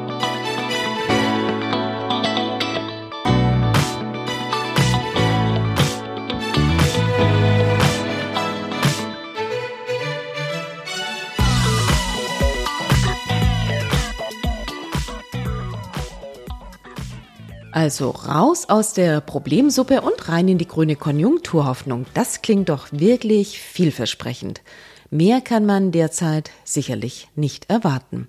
[17.76, 22.06] Also raus aus der Problemsuppe und rein in die grüne Konjunkturhoffnung.
[22.14, 24.62] Das klingt doch wirklich vielversprechend.
[25.10, 28.28] Mehr kann man derzeit sicherlich nicht erwarten.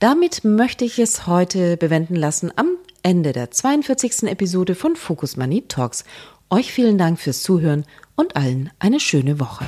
[0.00, 4.24] Damit möchte ich es heute bewenden lassen am Ende der 42.
[4.24, 6.04] Episode von Focus Money Talks.
[6.50, 9.64] Euch vielen Dank fürs Zuhören und allen eine schöne Woche.